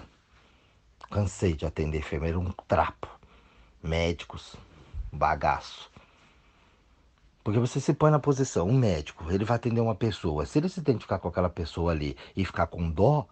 Cansei 1.10 1.54
de 1.54 1.64
atender 1.64 2.00
enfermeiro, 2.00 2.38
um 2.38 2.52
trapo. 2.68 3.08
Médicos, 3.82 4.56
bagaço. 5.14 5.90
Porque 7.42 7.58
você 7.58 7.78
se 7.78 7.92
põe 7.92 8.10
na 8.10 8.18
posição, 8.18 8.66
um 8.66 8.78
médico, 8.78 9.30
ele 9.30 9.44
vai 9.44 9.56
atender 9.56 9.80
uma 9.80 9.94
pessoa. 9.94 10.46
Se 10.46 10.58
ele 10.58 10.68
se 10.68 10.80
identificar 10.80 11.18
com 11.18 11.28
aquela 11.28 11.50
pessoa 11.50 11.92
ali 11.92 12.16
e 12.34 12.44
ficar 12.44 12.66
com 12.66 12.90
dó, 12.90 13.26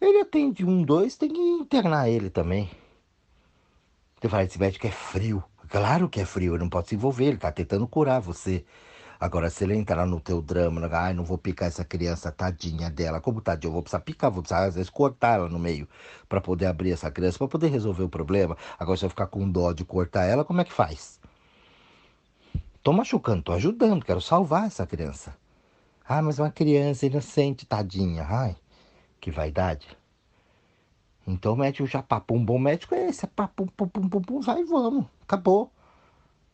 ele 0.00 0.20
atende 0.20 0.64
um, 0.64 0.82
dois, 0.82 1.16
tem 1.16 1.28
que 1.28 1.40
internar 1.40 2.08
ele 2.08 2.30
também. 2.30 2.68
Você 4.20 4.28
fala, 4.28 4.42
esse 4.42 4.58
médico 4.58 4.86
é 4.86 4.90
frio. 4.90 5.44
Claro 5.68 6.08
que 6.08 6.20
é 6.20 6.24
frio, 6.24 6.54
ele 6.54 6.64
não 6.64 6.70
pode 6.70 6.88
se 6.88 6.96
envolver, 6.96 7.26
ele 7.26 7.34
está 7.36 7.52
tentando 7.52 7.86
curar 7.86 8.20
você. 8.20 8.64
Agora, 9.20 9.50
se 9.50 9.64
ele 9.64 9.74
entrar 9.74 10.06
no 10.06 10.20
teu 10.20 10.40
drama, 10.40 10.88
ai, 10.92 11.12
não 11.12 11.24
vou 11.24 11.36
picar 11.36 11.66
essa 11.66 11.84
criança, 11.84 12.30
tadinha 12.30 12.88
dela, 12.88 13.20
como 13.20 13.40
tadinha, 13.40 13.68
eu 13.68 13.72
vou 13.72 13.82
precisar 13.82 14.00
picar, 14.00 14.30
vou 14.30 14.42
precisar 14.42 14.66
às 14.66 14.76
vezes 14.76 14.88
cortar 14.88 15.34
ela 15.34 15.48
no 15.48 15.58
meio 15.58 15.88
para 16.28 16.40
poder 16.40 16.66
abrir 16.66 16.92
essa 16.92 17.10
criança, 17.10 17.36
para 17.36 17.48
poder 17.48 17.68
resolver 17.68 18.04
o 18.04 18.08
problema. 18.08 18.56
Agora, 18.78 18.96
se 18.96 19.04
eu 19.04 19.10
ficar 19.10 19.26
com 19.26 19.50
dó 19.50 19.72
de 19.72 19.84
cortar 19.84 20.24
ela, 20.24 20.44
como 20.44 20.60
é 20.60 20.64
que 20.64 20.72
faz? 20.72 21.18
Tô 22.80 22.92
machucando, 22.92 23.42
tô 23.42 23.52
ajudando, 23.52 24.04
quero 24.04 24.20
salvar 24.20 24.66
essa 24.66 24.86
criança. 24.86 25.36
Ah, 26.08 26.22
mas 26.22 26.38
é 26.38 26.42
uma 26.42 26.50
criança 26.50 27.04
inocente, 27.04 27.66
tadinha. 27.66 28.24
Ai, 28.28 28.56
que 29.20 29.32
vaidade. 29.32 29.98
Então 31.26 31.54
o 31.54 31.56
médico 31.56 31.86
já 31.86 32.02
papou 32.02 32.36
um 32.36 32.44
bom 32.44 32.58
médico 32.58 32.94
é 32.94 33.08
esse, 33.08 33.24
é 33.24 33.28
papum, 33.28 33.66
pum, 33.66 33.88
pum, 33.88 34.08
pum, 34.08 34.22
pum, 34.22 34.40
vai, 34.40 34.64
vamos, 34.64 35.04
acabou. 35.22 35.70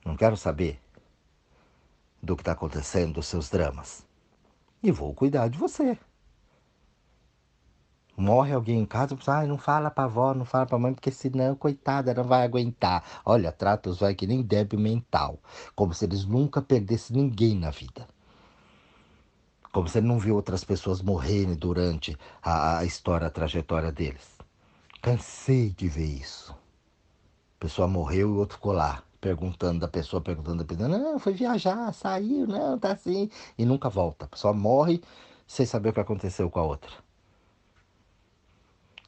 Não 0.05 0.17
quero 0.17 0.37
saber 0.37 0.81
do 2.25 2.37
que 2.37 2.43
está 2.43 2.53
acontecendo, 2.53 3.15
dos 3.15 3.27
seus 3.27 3.51
dramas. 3.51 4.05
E 4.83 4.91
vou 4.91 5.15
cuidar 5.15 5.49
de 5.49 5.59
você. 5.59 5.99
Morre 8.17 8.53
alguém 8.53 8.79
em 8.79 8.87
casa, 8.87 9.17
ah, 9.27 9.45
não 9.45 9.59
fala 9.59 9.91
pra 9.91 10.05
avó, 10.05 10.33
não 10.35 10.45
fala 10.45 10.67
pra 10.67 10.79
mãe, 10.79 10.95
porque 10.95 11.11
senão, 11.11 11.57
coitada, 11.57 12.15
não 12.15 12.23
vai 12.23 12.45
aguentar. 12.45 13.03
Olha, 13.25 13.51
trata 13.51 13.91
os 13.91 13.99
vai 13.99 14.15
que 14.15 14.27
nem 14.27 14.41
débil 14.41 14.79
mental. 14.79 15.41
Como 15.75 15.93
se 15.93 16.05
eles 16.05 16.25
nunca 16.25 16.63
perdessem 16.63 17.17
ninguém 17.17 17.59
na 17.59 17.71
vida. 17.71 18.07
Como 19.73 19.89
se 19.89 19.99
ele 19.99 20.07
não 20.07 20.21
viu 20.21 20.37
outras 20.37 20.63
pessoas 20.63 21.03
morrerem 21.03 21.57
durante 21.57 22.17
a, 22.41 22.79
a 22.79 22.85
história, 22.85 23.27
a 23.27 23.31
trajetória 23.31 23.91
deles. 23.91 24.39
Cansei 25.03 25.71
de 25.71 25.89
ver 25.89 26.07
isso. 26.07 26.53
A 26.53 27.61
pessoa 27.61 27.89
morreu 27.89 28.29
e 28.29 28.33
o 28.33 28.37
outro 28.37 28.57
ficou 28.57 28.73
lá 28.73 29.03
perguntando 29.25 29.81
da 29.81 29.89
pessoa, 29.89 30.21
perguntando 30.21 30.59
da 30.59 30.65
pessoa, 30.67 30.87
não, 30.87 31.19
foi 31.19 31.33
viajar, 31.33 31.91
saiu, 31.95 32.47
não, 32.47 32.79
tá 32.79 32.93
assim, 32.93 33.31
e 33.57 33.65
nunca 33.65 33.89
volta. 33.89 34.27
A 34.27 34.29
pessoa 34.29 34.53
morre 34.53 35.03
sem 35.47 35.65
saber 35.65 35.89
o 35.89 35.93
que 35.95 36.01
aconteceu 36.01 36.51
com 36.51 36.61
a 36.61 36.63
outra. 36.63 36.93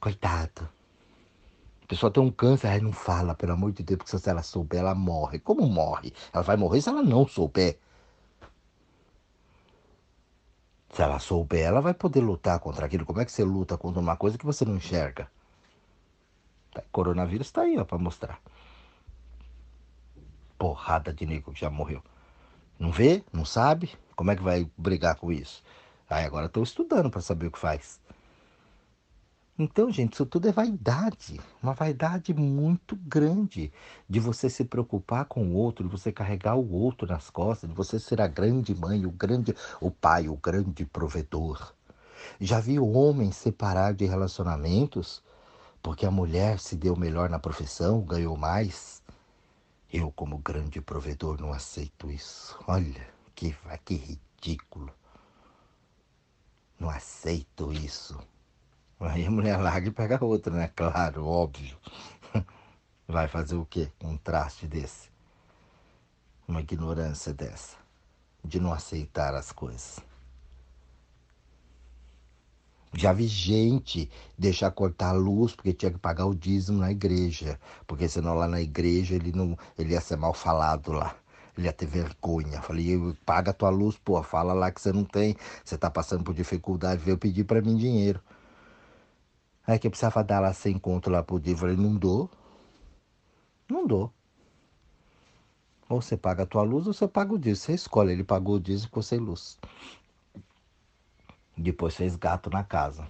Coitado. 0.01 0.67
A 1.83 1.85
pessoa 1.85 2.11
tem 2.11 2.23
um 2.23 2.31
câncer, 2.31 2.67
aí 2.67 2.81
não 2.81 2.91
fala, 2.91 3.35
pelo 3.35 3.53
amor 3.53 3.71
de 3.71 3.83
Deus, 3.83 3.99
porque 3.99 4.17
se 4.17 4.27
ela 4.27 4.41
souber, 4.41 4.79
ela 4.79 4.95
morre. 4.95 5.37
Como 5.37 5.67
morre? 5.67 6.11
Ela 6.33 6.43
vai 6.43 6.57
morrer 6.57 6.81
se 6.81 6.89
ela 6.89 7.03
não 7.03 7.27
souber. 7.27 7.77
Se 10.93 11.01
ela 11.03 11.19
souber, 11.19 11.63
ela 11.63 11.79
vai 11.79 11.93
poder 11.93 12.21
lutar 12.21 12.59
contra 12.59 12.87
aquilo. 12.87 13.05
Como 13.05 13.21
é 13.21 13.25
que 13.25 13.31
você 13.31 13.43
luta 13.43 13.77
contra 13.77 14.01
uma 14.01 14.17
coisa 14.17 14.35
que 14.35 14.45
você 14.47 14.65
não 14.65 14.77
enxerga? 14.77 15.29
Coronavírus 16.91 17.47
está 17.47 17.61
aí, 17.61 17.77
ó, 17.77 17.85
para 17.85 17.99
mostrar 17.99 18.41
porrada 20.57 21.13
de 21.13 21.25
nego 21.25 21.53
que 21.53 21.61
já 21.61 21.69
morreu. 21.69 22.01
Não 22.79 22.91
vê? 22.91 23.23
Não 23.31 23.45
sabe? 23.45 23.91
Como 24.15 24.31
é 24.31 24.35
que 24.35 24.43
vai 24.43 24.69
brigar 24.77 25.15
com 25.15 25.31
isso? 25.31 25.63
Aí 26.09 26.25
agora 26.25 26.47
estou 26.47 26.63
estudando 26.63 27.09
para 27.09 27.21
saber 27.21 27.47
o 27.47 27.51
que 27.51 27.59
faz. 27.59 27.99
Então, 29.59 29.91
gente, 29.91 30.13
isso 30.13 30.25
tudo 30.25 30.47
é 30.47 30.51
vaidade, 30.51 31.41
uma 31.63 31.73
vaidade 31.73 32.31
muito 32.31 32.95
grande 32.95 33.73
de 34.07 34.19
você 34.19 34.51
se 34.51 34.63
preocupar 34.63 35.25
com 35.25 35.47
o 35.47 35.53
outro, 35.55 35.83
de 35.83 35.89
você 35.89 36.11
carregar 36.11 36.55
o 36.55 36.71
outro 36.71 37.07
nas 37.07 37.31
costas, 37.31 37.67
de 37.67 37.75
você 37.75 37.99
ser 37.99 38.21
a 38.21 38.27
grande 38.27 38.75
mãe, 38.75 39.03
o 39.07 39.11
grande, 39.11 39.55
o 39.81 39.89
pai, 39.89 40.29
o 40.29 40.35
grande 40.35 40.85
provedor. 40.85 41.73
Já 42.39 42.59
vi 42.59 42.79
homens 42.79 43.35
separar 43.35 43.95
de 43.95 44.05
relacionamentos 44.05 45.23
porque 45.81 46.05
a 46.05 46.11
mulher 46.11 46.59
se 46.59 46.75
deu 46.75 46.95
melhor 46.95 47.29
na 47.29 47.39
profissão, 47.39 48.01
ganhou 48.01 48.37
mais. 48.37 48.96
Eu, 49.91 50.11
como 50.11 50.37
grande 50.37 50.81
provedor, 50.81 51.39
não 51.39 51.53
aceito 51.53 52.11
isso. 52.11 52.59
Olha, 52.67 53.07
que, 53.33 53.55
que 53.85 53.95
ridículo. 53.95 54.93
Não 56.77 56.89
aceito 56.89 57.71
isso. 57.71 58.19
Aí 58.99 59.25
a 59.25 59.31
mulher 59.31 59.57
larga 59.57 59.87
e 59.87 59.91
pega 59.91 60.23
outra, 60.23 60.53
né? 60.53 60.67
Claro, 60.75 61.25
óbvio. 61.25 61.77
Vai 63.07 63.27
fazer 63.29 63.55
o 63.55 63.65
quê? 63.65 63.89
Um 64.01 64.17
traste 64.17 64.67
desse. 64.67 65.09
Uma 66.47 66.61
ignorância 66.61 67.33
dessa. 67.33 67.77
De 68.43 68.59
não 68.59 68.73
aceitar 68.73 69.33
as 69.35 69.51
coisas. 69.53 69.99
Já 72.97 73.13
vi 73.13 73.27
gente 73.27 74.09
deixar 74.35 74.71
cortar 74.71 75.09
a 75.09 75.11
luz 75.11 75.53
porque 75.55 75.71
tinha 75.71 75.91
que 75.91 75.99
pagar 75.99 76.25
o 76.25 76.33
dízimo 76.33 76.79
na 76.79 76.89
igreja. 76.89 77.59
Porque 77.85 78.09
senão 78.09 78.33
lá 78.33 78.47
na 78.47 78.59
igreja 78.59 79.13
ele, 79.13 79.31
não, 79.31 79.55
ele 79.77 79.93
ia 79.93 80.01
ser 80.01 80.17
mal 80.17 80.33
falado 80.33 80.91
lá. 80.93 81.15
Ele 81.55 81.67
ia 81.67 81.73
ter 81.73 81.85
vergonha. 81.85 82.59
Falei, 82.59 82.97
paga 83.23 83.51
a 83.51 83.53
tua 83.53 83.69
luz, 83.69 83.97
pô, 84.03 84.23
fala 84.23 84.51
lá 84.51 84.71
que 84.71 84.81
você 84.81 84.91
não 84.91 85.03
tem. 85.03 85.35
Você 85.63 85.77
tá 85.77 85.91
passando 85.91 86.23
por 86.23 86.33
dificuldade, 86.33 87.03
veio 87.03 87.19
pedir 87.19 87.43
para 87.43 87.61
mim 87.61 87.77
dinheiro. 87.77 88.19
Aí 89.67 89.77
que 89.77 89.85
eu 89.85 89.91
precisava 89.91 90.23
dar 90.23 90.39
lá 90.39 90.51
sem 90.51 90.79
conto 90.79 91.11
lá 91.11 91.21
pro 91.21 91.39
dia. 91.39 91.55
Falei, 91.55 91.77
não 91.77 91.95
dou. 91.95 92.27
Não 93.69 93.85
dou. 93.85 94.11
Ou 95.87 96.01
você 96.01 96.17
paga 96.17 96.43
a 96.43 96.45
tua 96.47 96.63
luz 96.63 96.87
ou 96.87 96.93
você 96.93 97.07
paga 97.07 97.31
o 97.31 97.37
dízimo. 97.37 97.57
Você 97.57 97.73
escolhe. 97.73 98.11
Ele 98.11 98.23
pagou 98.23 98.55
o 98.55 98.59
dízimo 98.59 98.87
ficou 98.87 99.03
sem 99.03 99.19
luz. 99.19 99.59
Depois 101.57 101.95
fez 101.95 102.15
gato 102.15 102.49
na 102.49 102.63
casa. 102.63 103.07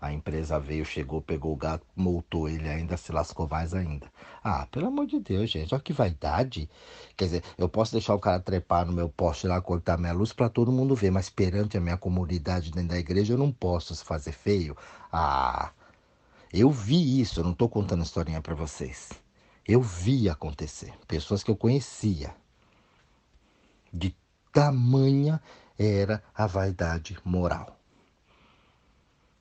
A 0.00 0.12
empresa 0.12 0.58
veio, 0.58 0.84
chegou, 0.84 1.22
pegou 1.22 1.52
o 1.52 1.56
gato, 1.56 1.84
multou 1.96 2.48
ele 2.48 2.68
ainda, 2.68 2.96
se 2.96 3.10
lascou 3.12 3.48
mais 3.48 3.74
ainda. 3.74 4.06
Ah, 4.44 4.66
pelo 4.70 4.86
amor 4.86 5.06
de 5.06 5.18
Deus, 5.18 5.50
gente, 5.50 5.74
olha 5.74 5.82
que 5.82 5.92
vaidade. 5.92 6.68
Quer 7.16 7.24
dizer, 7.24 7.44
eu 7.56 7.68
posso 7.68 7.92
deixar 7.92 8.14
o 8.14 8.18
cara 8.18 8.38
trepar 8.38 8.86
no 8.86 8.92
meu 8.92 9.08
poste 9.08 9.46
lá, 9.46 9.60
cortar 9.60 9.98
minha 9.98 10.12
luz 10.12 10.32
para 10.32 10.48
todo 10.48 10.70
mundo 10.70 10.94
ver, 10.94 11.10
mas 11.10 11.30
perante 11.30 11.76
a 11.76 11.80
minha 11.80 11.96
comunidade 11.96 12.70
dentro 12.70 12.90
da 12.90 12.98
igreja 12.98 13.34
eu 13.34 13.38
não 13.38 13.50
posso 13.50 13.94
se 13.94 14.04
fazer 14.04 14.32
feio. 14.32 14.76
Ah, 15.10 15.70
eu 16.52 16.70
vi 16.70 17.20
isso, 17.20 17.40
eu 17.40 17.44
não 17.44 17.52
estou 17.52 17.68
contando 17.68 18.02
historinha 18.02 18.40
para 18.40 18.54
vocês. 18.54 19.10
Eu 19.66 19.80
vi 19.80 20.28
acontecer. 20.28 20.92
Pessoas 21.08 21.42
que 21.42 21.50
eu 21.50 21.56
conhecia. 21.56 22.34
De 23.92 24.14
tamanha 24.52 25.40
era 25.78 26.22
a 26.34 26.46
vaidade 26.46 27.18
moral. 27.24 27.78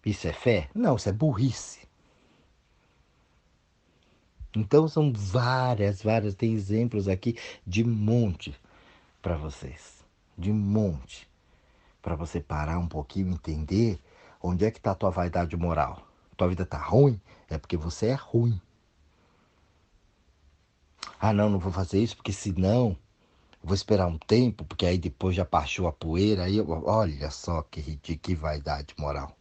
Isso 0.06 0.28
é 0.28 0.34
fé? 0.34 0.70
Não, 0.74 0.96
isso 0.96 1.10
é 1.10 1.12
burrice. 1.12 1.88
Então 4.56 4.88
são 4.88 5.12
várias, 5.12 6.02
várias, 6.02 6.36
tem 6.36 6.54
exemplos 6.54 7.08
aqui 7.08 7.38
de 7.66 7.84
monte 7.84 8.56
para 9.22 9.36
vocês. 9.36 10.04
De 10.38 10.52
monte. 10.52 11.28
Para 12.02 12.16
você 12.16 12.40
parar 12.40 12.78
um 12.78 12.88
pouquinho 12.88 13.34
entender 13.34 14.00
onde 14.42 14.64
é 14.64 14.72
que 14.72 14.78
está 14.78 14.92
a 14.92 14.96
tua 14.96 15.10
vaidade 15.10 15.58
moral. 15.58 16.08
Tua 16.38 16.48
vida 16.48 16.64
está 16.64 16.78
ruim, 16.78 17.20
é 17.50 17.58
porque 17.58 17.76
você 17.76 18.08
é 18.08 18.14
ruim. 18.14 18.62
Ah, 21.20 21.34
não, 21.34 21.50
não 21.50 21.60
vou 21.60 21.72
fazer 21.72 22.02
isso 22.02 22.16
porque 22.16 22.32
senão 22.32 22.98
Vou 23.66 23.74
esperar 23.74 24.06
um 24.06 24.20
tempo, 24.20 24.64
porque 24.64 24.86
aí 24.86 24.96
depois 24.96 25.36
já 25.36 25.44
baixou 25.44 25.88
a 25.88 25.92
poeira. 25.92 26.44
Aí, 26.44 26.62
olha 26.62 27.32
só 27.32 27.64
que 27.64 27.82
ridículo, 27.82 28.20
que 28.20 28.36
vaidade 28.36 28.94
moral. 28.96 29.36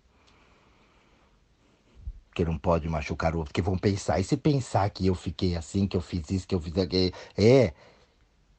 Que 2.35 2.43
não 2.43 2.57
pode 2.57 2.89
machucar 2.89 3.35
o 3.35 3.39
outro, 3.39 3.53
porque 3.53 3.61
vão 3.61 3.77
pensar. 3.77 4.19
E 4.19 4.25
se 4.25 4.39
pensar 4.39 4.89
que 4.89 5.07
eu 5.07 5.15
fiquei 5.15 5.55
assim, 5.55 5.87
que 5.87 5.95
eu 5.95 6.01
fiz 6.01 6.31
isso, 6.31 6.49
que 6.49 6.55
eu 6.55 6.61
fiz 6.61 6.75
aquilo. 6.79 7.13
É. 7.37 7.75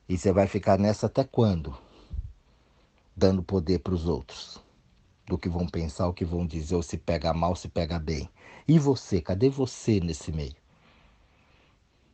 E 0.07 0.15
você 0.15 0.31
vai 0.31 0.45
ficar 0.45 0.77
nessa 0.77 1.07
até 1.07 1.23
quando? 1.23 1.75
Dando 3.17 3.41
poder 3.41 3.79
para 3.79 3.95
os 3.95 4.05
outros. 4.05 4.61
Do 5.25 5.35
que 5.35 5.49
vão 5.49 5.65
pensar, 5.67 6.07
o 6.07 6.13
que 6.13 6.23
vão 6.23 6.45
dizer, 6.45 6.75
ou 6.75 6.83
se 6.83 6.95
pega 6.95 7.33
mal, 7.33 7.55
se 7.55 7.67
pega 7.67 7.97
bem. 7.97 8.29
E 8.67 8.77
você? 8.77 9.19
Cadê 9.19 9.49
você 9.49 9.99
nesse 9.99 10.31
meio? 10.31 10.55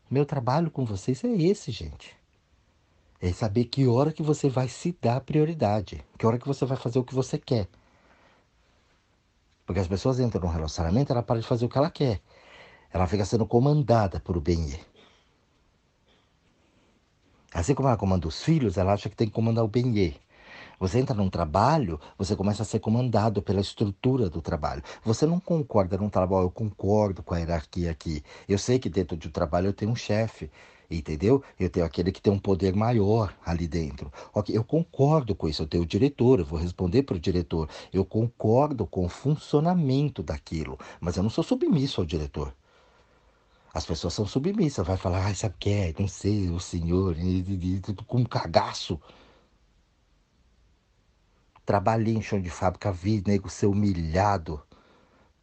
Meu 0.09 0.25
trabalho 0.25 0.71
com 0.71 0.85
vocês 0.85 1.21
é 1.25 1.27
esse, 1.27 1.69
gente. 1.69 2.20
É 3.21 3.31
saber 3.31 3.65
que 3.65 3.87
hora 3.87 4.11
que 4.11 4.23
você 4.23 4.49
vai 4.49 4.67
se 4.67 4.97
dar 4.99 5.21
prioridade, 5.21 6.03
que 6.17 6.25
hora 6.25 6.39
que 6.39 6.47
você 6.47 6.65
vai 6.65 6.75
fazer 6.75 6.97
o 6.97 7.03
que 7.03 7.13
você 7.13 7.37
quer. 7.37 7.67
Porque 9.63 9.79
as 9.79 9.87
pessoas 9.87 10.19
entram 10.19 10.41
num 10.41 10.49
relacionamento, 10.49 11.13
ela 11.13 11.21
para 11.21 11.39
de 11.39 11.45
fazer 11.45 11.65
o 11.65 11.69
que 11.69 11.77
ela 11.77 11.91
quer. 11.91 12.19
Ela 12.91 13.05
fica 13.05 13.23
sendo 13.23 13.45
comandada 13.45 14.19
por 14.19 14.35
o 14.35 14.41
bem 14.41 14.75
Assim 17.53 17.75
como 17.75 17.87
ela 17.87 17.97
comanda 17.97 18.27
os 18.27 18.41
filhos, 18.41 18.77
ela 18.77 18.93
acha 18.93 19.09
que 19.09 19.15
tem 19.15 19.27
que 19.27 19.33
comandar 19.33 19.63
o 19.63 19.67
bem 19.67 20.15
Você 20.79 20.99
entra 20.99 21.13
num 21.13 21.29
trabalho, 21.29 21.99
você 22.17 22.35
começa 22.35 22.63
a 22.63 22.65
ser 22.65 22.79
comandado 22.79 23.41
pela 23.41 23.61
estrutura 23.61 24.29
do 24.29 24.41
trabalho. 24.41 24.81
Você 25.03 25.25
não 25.27 25.39
concorda 25.39 25.97
num 25.97 26.09
trabalho, 26.09 26.45
eu 26.45 26.51
concordo 26.51 27.21
com 27.21 27.35
a 27.35 27.37
hierarquia 27.37 27.91
aqui. 27.91 28.23
Eu 28.47 28.57
sei 28.57 28.79
que 28.79 28.89
dentro 28.89 29.15
de 29.15 29.27
um 29.27 29.31
trabalho 29.31 29.67
eu 29.67 29.73
tenho 29.73 29.91
um 29.91 29.95
chefe, 29.95 30.49
entendeu? 30.99 31.43
Eu 31.59 31.69
tenho 31.69 31.85
aquele 31.85 32.11
que 32.11 32.21
tem 32.21 32.31
um 32.31 32.39
poder 32.39 32.75
maior 32.75 33.33
ali 33.45 33.67
dentro. 33.67 34.11
Ok, 34.33 34.55
eu 34.55 34.63
concordo 34.63 35.33
com 35.35 35.47
isso. 35.47 35.63
Eu 35.63 35.67
tenho 35.67 35.83
o 35.83 35.85
diretor, 35.85 36.39
eu 36.39 36.45
vou 36.45 36.59
responder 36.59 37.03
para 37.03 37.15
o 37.15 37.19
diretor. 37.19 37.69
Eu 37.93 38.05
concordo 38.05 38.85
com 38.85 39.05
o 39.05 39.09
funcionamento 39.09 40.21
daquilo, 40.21 40.77
mas 40.99 41.17
eu 41.17 41.23
não 41.23 41.29
sou 41.29 41.43
submisso 41.43 42.01
ao 42.01 42.05
diretor. 42.05 42.53
As 43.73 43.85
pessoas 43.85 44.13
são 44.13 44.25
submissas, 44.25 44.85
vai 44.85 44.97
falar, 44.97 45.25
ai, 45.25 45.35
sabe 45.35 45.55
o 45.55 45.57
que 45.57 45.69
é? 45.69 45.93
Não 45.97 46.07
sei, 46.07 46.49
o 46.49 46.59
senhor, 46.59 47.15
com 48.05 48.17
um 48.17 48.25
cagaço. 48.25 48.99
Trabalhei 51.65 52.13
em 52.13 52.21
chão 52.21 52.41
de 52.41 52.49
fábrica, 52.49 52.91
vi 52.91 53.23
nego 53.25 53.49
ser 53.49 53.67
humilhado 53.67 54.61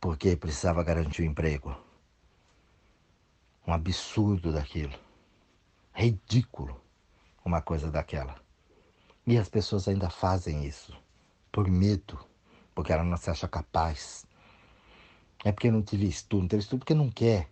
porque 0.00 0.37
precisava 0.37 0.82
garantir 0.82 1.22
o 1.22 1.24
emprego. 1.24 1.76
Um 3.66 3.72
absurdo 3.72 4.52
daquilo. 4.52 5.08
Ridículo 6.00 6.80
uma 7.44 7.61
coisa 7.61 7.90
daquela. 7.90 8.37
E 9.26 9.37
as 9.37 9.48
pessoas 9.48 9.88
ainda 9.88 10.08
fazem 10.08 10.64
isso 10.64 10.96
por 11.50 11.68
medo, 11.68 12.16
porque 12.72 12.92
ela 12.92 13.02
não 13.02 13.16
se 13.16 13.28
acha 13.28 13.48
capaz. 13.48 14.24
É 15.44 15.50
porque 15.50 15.72
não 15.72 15.82
tive 15.82 16.06
estudo, 16.06 16.42
não 16.42 16.48
teve 16.48 16.62
estudo 16.62 16.78
porque 16.78 16.94
não 16.94 17.11
quer 17.11 17.50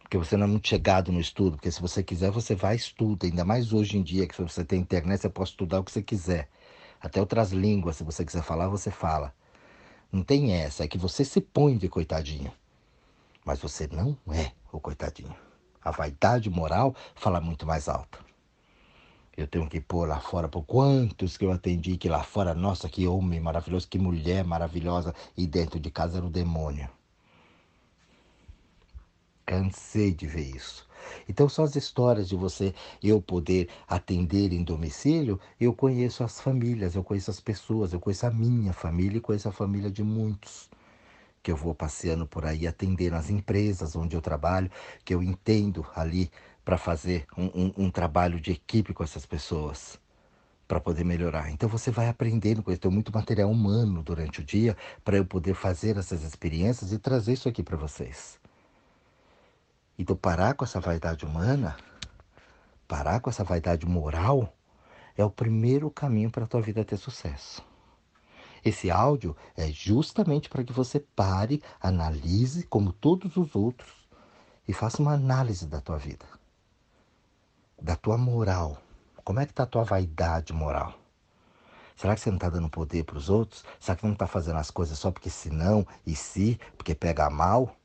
porque 0.00 0.18
você 0.18 0.36
não 0.36 0.44
é 0.44 0.48
muito 0.48 0.66
chegado 0.66 1.12
no 1.12 1.20
estudo, 1.20 1.56
porque 1.56 1.70
se 1.70 1.80
você 1.80 2.02
quiser, 2.02 2.30
você 2.30 2.54
vai 2.54 2.74
estuda, 2.74 3.26
ainda 3.26 3.44
mais 3.44 3.72
hoje 3.72 3.98
em 3.98 4.02
dia, 4.02 4.26
que 4.26 4.34
se 4.36 4.42
você 4.42 4.64
tem 4.64 4.80
internet, 4.80 5.20
você 5.20 5.28
pode 5.28 5.50
estudar 5.50 5.80
o 5.80 5.84
que 5.84 5.90
você 5.90 6.02
quiser. 6.02 6.48
Até 7.00 7.20
outras 7.20 7.50
línguas, 7.50 7.96
se 7.96 8.04
você 8.04 8.24
quiser 8.24 8.42
falar, 8.42 8.68
você 8.68 8.88
fala. 8.88 9.34
Não 10.10 10.22
tem 10.22 10.52
essa, 10.52 10.84
é 10.84 10.88
que 10.88 10.96
você 10.96 11.24
se 11.24 11.40
põe 11.40 11.76
de 11.76 11.88
coitadinho. 11.88 12.52
Mas 13.44 13.60
você 13.60 13.88
não 13.88 14.16
é 14.32 14.52
o 14.72 14.78
coitadinho. 14.78 15.45
A 15.86 15.92
vaidade 15.92 16.50
moral 16.50 16.96
fala 17.14 17.40
muito 17.40 17.64
mais 17.64 17.88
alto. 17.88 18.18
Eu 19.36 19.46
tenho 19.46 19.68
que 19.68 19.80
pôr 19.80 20.08
lá 20.08 20.18
fora 20.18 20.48
por 20.48 20.64
quantos 20.64 21.36
que 21.36 21.44
eu 21.44 21.52
atendi 21.52 21.96
que 21.96 22.08
lá 22.08 22.24
fora, 22.24 22.56
nossa, 22.56 22.88
que 22.88 23.06
homem 23.06 23.38
maravilhoso, 23.38 23.86
que 23.86 23.96
mulher 23.96 24.44
maravilhosa, 24.44 25.14
e 25.36 25.46
dentro 25.46 25.78
de 25.78 25.88
casa 25.88 26.16
era 26.16 26.26
o 26.26 26.28
demônio. 26.28 26.88
Cansei 29.44 30.12
de 30.12 30.26
ver 30.26 30.56
isso. 30.56 30.88
Então, 31.28 31.48
só 31.48 31.62
as 31.62 31.76
histórias 31.76 32.28
de 32.28 32.34
você, 32.34 32.74
eu 33.00 33.22
poder 33.22 33.68
atender 33.86 34.52
em 34.52 34.64
domicílio, 34.64 35.38
eu 35.60 35.72
conheço 35.72 36.24
as 36.24 36.40
famílias, 36.40 36.96
eu 36.96 37.04
conheço 37.04 37.30
as 37.30 37.38
pessoas, 37.38 37.92
eu 37.92 38.00
conheço 38.00 38.26
a 38.26 38.30
minha 38.32 38.72
família 38.72 39.18
e 39.18 39.20
conheço 39.20 39.48
a 39.48 39.52
família 39.52 39.88
de 39.88 40.02
muitos. 40.02 40.68
Que 41.46 41.52
eu 41.52 41.56
vou 41.56 41.72
passeando 41.72 42.26
por 42.26 42.44
aí, 42.44 42.66
atendendo 42.66 43.14
as 43.14 43.30
empresas 43.30 43.94
onde 43.94 44.16
eu 44.16 44.20
trabalho, 44.20 44.68
que 45.04 45.14
eu 45.14 45.22
entendo 45.22 45.86
ali 45.94 46.28
para 46.64 46.76
fazer 46.76 47.24
um, 47.38 47.44
um, 47.44 47.72
um 47.84 47.88
trabalho 47.88 48.40
de 48.40 48.50
equipe 48.50 48.92
com 48.92 49.04
essas 49.04 49.24
pessoas 49.24 49.96
para 50.66 50.80
poder 50.80 51.04
melhorar. 51.04 51.52
Então 51.52 51.68
você 51.68 51.88
vai 51.88 52.08
aprendendo 52.08 52.64
com 52.64 52.72
isso. 52.72 52.80
Tem 52.80 52.90
muito 52.90 53.14
material 53.14 53.48
humano 53.48 54.02
durante 54.02 54.40
o 54.40 54.44
dia 54.44 54.76
para 55.04 55.18
eu 55.18 55.24
poder 55.24 55.54
fazer 55.54 55.96
essas 55.96 56.24
experiências 56.24 56.90
e 56.90 56.98
trazer 56.98 57.34
isso 57.34 57.48
aqui 57.48 57.62
para 57.62 57.76
vocês. 57.76 58.40
Então, 59.96 60.16
parar 60.16 60.54
com 60.54 60.64
essa 60.64 60.80
vaidade 60.80 61.24
humana, 61.24 61.76
parar 62.88 63.20
com 63.20 63.30
essa 63.30 63.44
vaidade 63.44 63.86
moral, 63.86 64.52
é 65.16 65.24
o 65.24 65.30
primeiro 65.30 65.92
caminho 65.92 66.28
para 66.28 66.42
a 66.42 66.48
tua 66.48 66.60
vida 66.60 66.84
ter 66.84 66.96
sucesso. 66.96 67.64
Esse 68.66 68.90
áudio 68.90 69.36
é 69.56 69.68
justamente 69.68 70.48
para 70.48 70.64
que 70.64 70.72
você 70.72 70.98
pare, 70.98 71.62
analise 71.80 72.64
como 72.64 72.92
todos 72.92 73.36
os 73.36 73.54
outros 73.54 73.92
e 74.66 74.72
faça 74.72 75.00
uma 75.00 75.12
análise 75.12 75.68
da 75.68 75.80
tua 75.80 75.96
vida, 75.96 76.26
da 77.80 77.94
tua 77.94 78.18
moral. 78.18 78.76
Como 79.22 79.38
é 79.38 79.46
que 79.46 79.52
está 79.52 79.62
a 79.62 79.66
tua 79.66 79.84
vaidade 79.84 80.52
moral? 80.52 80.98
Será 81.94 82.16
que 82.16 82.20
você 82.20 82.28
não 82.28 82.38
está 82.38 82.50
dando 82.50 82.68
poder 82.68 83.04
para 83.04 83.16
os 83.16 83.30
outros? 83.30 83.64
Será 83.78 83.94
que 83.96 84.04
não 84.04 84.14
está 84.14 84.26
fazendo 84.26 84.58
as 84.58 84.72
coisas 84.72 84.98
só 84.98 85.12
porque 85.12 85.30
se 85.30 85.48
não 85.48 85.86
e 86.04 86.16
se, 86.16 86.58
porque 86.76 86.92
pega 86.92 87.30
mal? 87.30 87.76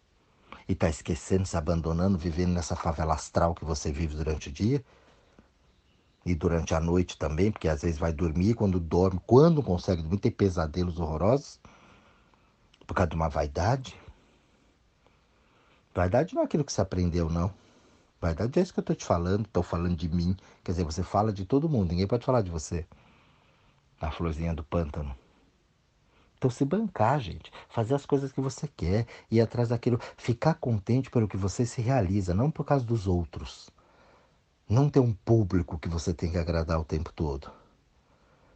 e 0.67 0.73
está 0.73 0.89
esquecendo, 0.89 1.45
se 1.45 1.57
abandonando, 1.57 2.17
vivendo 2.17 2.53
nessa 2.53 2.75
favela 2.75 3.13
astral 3.13 3.53
que 3.53 3.65
você 3.65 3.91
vive 3.91 4.15
durante 4.15 4.47
o 4.47 4.51
dia 4.51 4.83
e 6.25 6.36
durante 6.36 6.73
a 6.75 6.79
noite 6.79 7.17
também, 7.17 7.51
porque 7.51 7.67
às 7.67 7.81
vezes 7.81 7.97
vai 7.97 8.13
dormir, 8.13 8.53
quando 8.53 8.79
dorme, 8.79 9.19
quando 9.25 9.63
consegue 9.63 10.01
dormir, 10.01 10.19
tem 10.19 10.31
pesadelos 10.31 10.99
horrorosos 10.99 11.60
por 12.86 12.93
causa 12.93 13.10
de 13.10 13.15
uma 13.15 13.29
vaidade. 13.29 13.99
Vaidade 15.93 16.36
não 16.36 16.43
é 16.43 16.45
aquilo 16.45 16.63
que 16.63 16.71
você 16.71 16.81
aprendeu, 16.81 17.29
não. 17.29 17.53
Vaidade 18.19 18.60
é 18.60 18.62
isso 18.62 18.73
que 18.73 18.79
eu 18.79 18.84
estou 18.84 18.95
te 18.95 19.05
falando, 19.05 19.45
estou 19.45 19.63
falando 19.63 19.95
de 19.95 20.07
mim. 20.07 20.38
Quer 20.63 20.73
dizer, 20.73 20.84
você 20.84 21.01
fala 21.01 21.34
de 21.34 21.45
todo 21.45 21.67
mundo, 21.67 21.89
ninguém 21.89 22.07
pode 22.07 22.25
falar 22.25 22.41
de 22.41 22.51
você. 22.51 22.86
A 23.99 24.12
florzinha 24.12 24.53
do 24.53 24.63
pântano. 24.63 25.15
Então, 26.38 26.49
se 26.49 26.65
bancar, 26.65 27.19
gente, 27.19 27.51
fazer 27.69 27.93
as 27.93 28.05
coisas 28.05 28.31
que 28.31 28.41
você 28.41 28.67
quer, 28.67 29.05
ir 29.29 29.41
atrás 29.41 29.69
daquilo, 29.69 29.99
ficar 30.17 30.55
contente 30.55 31.10
pelo 31.10 31.27
que 31.27 31.38
você 31.38 31.65
se 31.65 31.81
realiza, 31.81 32.34
não 32.34 32.49
por 32.49 32.63
causa 32.63 32.84
dos 32.84 33.05
outros. 33.07 33.69
Não 34.71 34.89
ter 34.89 35.01
um 35.01 35.12
público 35.12 35.77
que 35.77 35.89
você 35.89 36.13
tem 36.13 36.31
que 36.31 36.38
agradar 36.38 36.79
o 36.79 36.86
tempo 36.86 37.12
todo. 37.12 37.51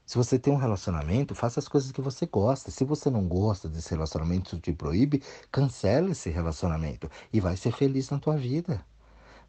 Se 0.05 0.15
você 0.15 0.39
tem 0.39 0.53
um 0.53 0.55
relacionamento, 0.55 1.35
faça 1.35 1.59
as 1.59 1.67
coisas 1.67 1.91
que 1.91 1.99
você 1.99 2.25
gosta. 2.25 2.71
Se 2.71 2.85
você 2.85 3.09
não 3.09 3.27
gosta 3.27 3.67
desse 3.67 3.89
relacionamento, 3.89 4.47
isso 4.47 4.61
te 4.61 4.71
proíbe, 4.71 5.21
cancele 5.51 6.11
esse 6.11 6.29
relacionamento 6.29 7.11
e 7.33 7.41
vai 7.41 7.57
ser 7.57 7.73
feliz 7.73 8.09
na 8.09 8.17
tua 8.17 8.37
vida. 8.37 8.81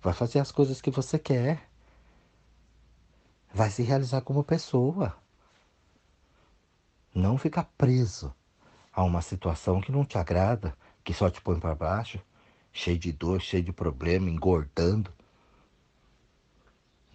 Vai 0.02 0.12
fazer 0.12 0.40
as 0.40 0.50
coisas 0.50 0.80
que 0.80 0.90
você 0.90 1.20
quer. 1.20 1.70
Vai 3.54 3.70
se 3.70 3.84
realizar 3.84 4.22
como 4.22 4.42
pessoa. 4.42 5.16
Não 7.14 7.38
ficar 7.38 7.70
preso 7.78 8.34
a 8.92 9.04
uma 9.04 9.22
situação 9.22 9.80
que 9.80 9.92
não 9.92 10.04
te 10.04 10.18
agrada, 10.18 10.76
que 11.04 11.14
só 11.14 11.30
te 11.30 11.40
põe 11.40 11.60
para 11.60 11.76
baixo, 11.76 12.18
cheio 12.72 12.98
de 12.98 13.12
dor, 13.12 13.40
cheio 13.40 13.62
de 13.62 13.72
problema, 13.72 14.28
engordando, 14.28 15.14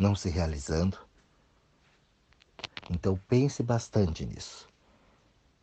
não 0.01 0.15
se 0.15 0.29
realizando. 0.29 0.97
Então 2.89 3.17
pense 3.29 3.61
bastante 3.61 4.25
nisso. 4.25 4.67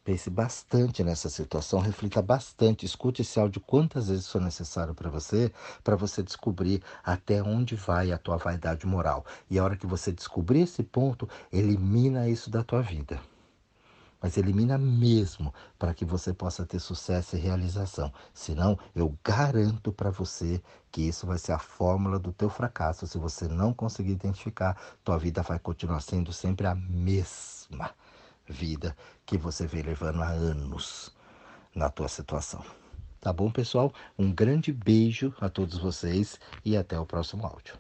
Pense 0.05 0.31
bastante 0.31 1.05
nessa 1.05 1.29
situação, 1.29 1.81
reflita 1.81 2.23
bastante, 2.23 2.87
escute 2.87 3.21
esse 3.21 3.39
áudio 3.39 3.61
quantas 3.61 4.09
vezes 4.09 4.27
for 4.29 4.41
necessário 4.41 4.95
para 4.95 5.11
você, 5.11 5.53
para 5.85 5.97
você 5.97 6.23
descobrir 6.23 6.83
até 7.05 7.43
onde 7.43 7.75
vai 7.75 8.11
a 8.11 8.17
tua 8.17 8.39
vaidade 8.39 8.87
moral. 8.87 9.27
E 9.51 9.59
a 9.59 9.65
hora 9.65 9.77
que 9.77 9.87
você 9.87 10.11
descobrir 10.11 10.61
esse 10.61 10.83
ponto, 10.83 11.29
elimina 11.53 12.27
isso 12.27 12.49
da 12.49 12.63
tua 12.63 12.81
vida 12.81 13.21
mas 14.21 14.37
elimina 14.37 14.77
mesmo 14.77 15.53
para 15.79 15.95
que 15.95 16.05
você 16.05 16.33
possa 16.33 16.67
ter 16.67 16.81
sucesso 16.81 17.37
e 17.37 17.39
realização. 17.39 18.13
Senão, 18.35 18.79
eu 18.95 19.17
garanto 19.25 19.93
para 19.93 20.11
você 20.11 20.61
que 20.91 21.03
isso 21.03 21.27
vai 21.27 21.39
ser 21.39 21.53
a 21.53 21.59
fórmula 21.59 22.19
do 22.19 22.33
teu 22.33 22.51
fracasso. 22.51 23.07
Se 23.07 23.19
você 23.19 23.47
não 23.49 23.73
conseguir 23.73 24.13
identificar, 24.13 24.77
tua 25.05 25.19
vida 25.19 25.43
vai 25.43 25.59
continuar 25.59 26.01
sendo 26.01 26.33
sempre 26.33 26.67
a 26.67 26.75
mesma 26.75 27.91
vida 28.49 28.97
que 29.25 29.37
você 29.37 29.67
vem 29.67 29.83
levando 29.83 30.23
há 30.23 30.29
anos 30.29 31.15
na 31.75 31.89
tua 31.89 32.09
situação. 32.09 32.65
Tá 33.21 33.33
bom, 33.33 33.51
pessoal? 33.51 33.93
Um 34.19 34.33
grande 34.33 34.73
beijo 34.73 35.35
a 35.41 35.49
todos 35.49 35.79
vocês 35.79 36.39
e 36.65 36.77
até 36.77 36.99
o 36.99 37.07
próximo 37.07 37.45
áudio. 37.47 37.77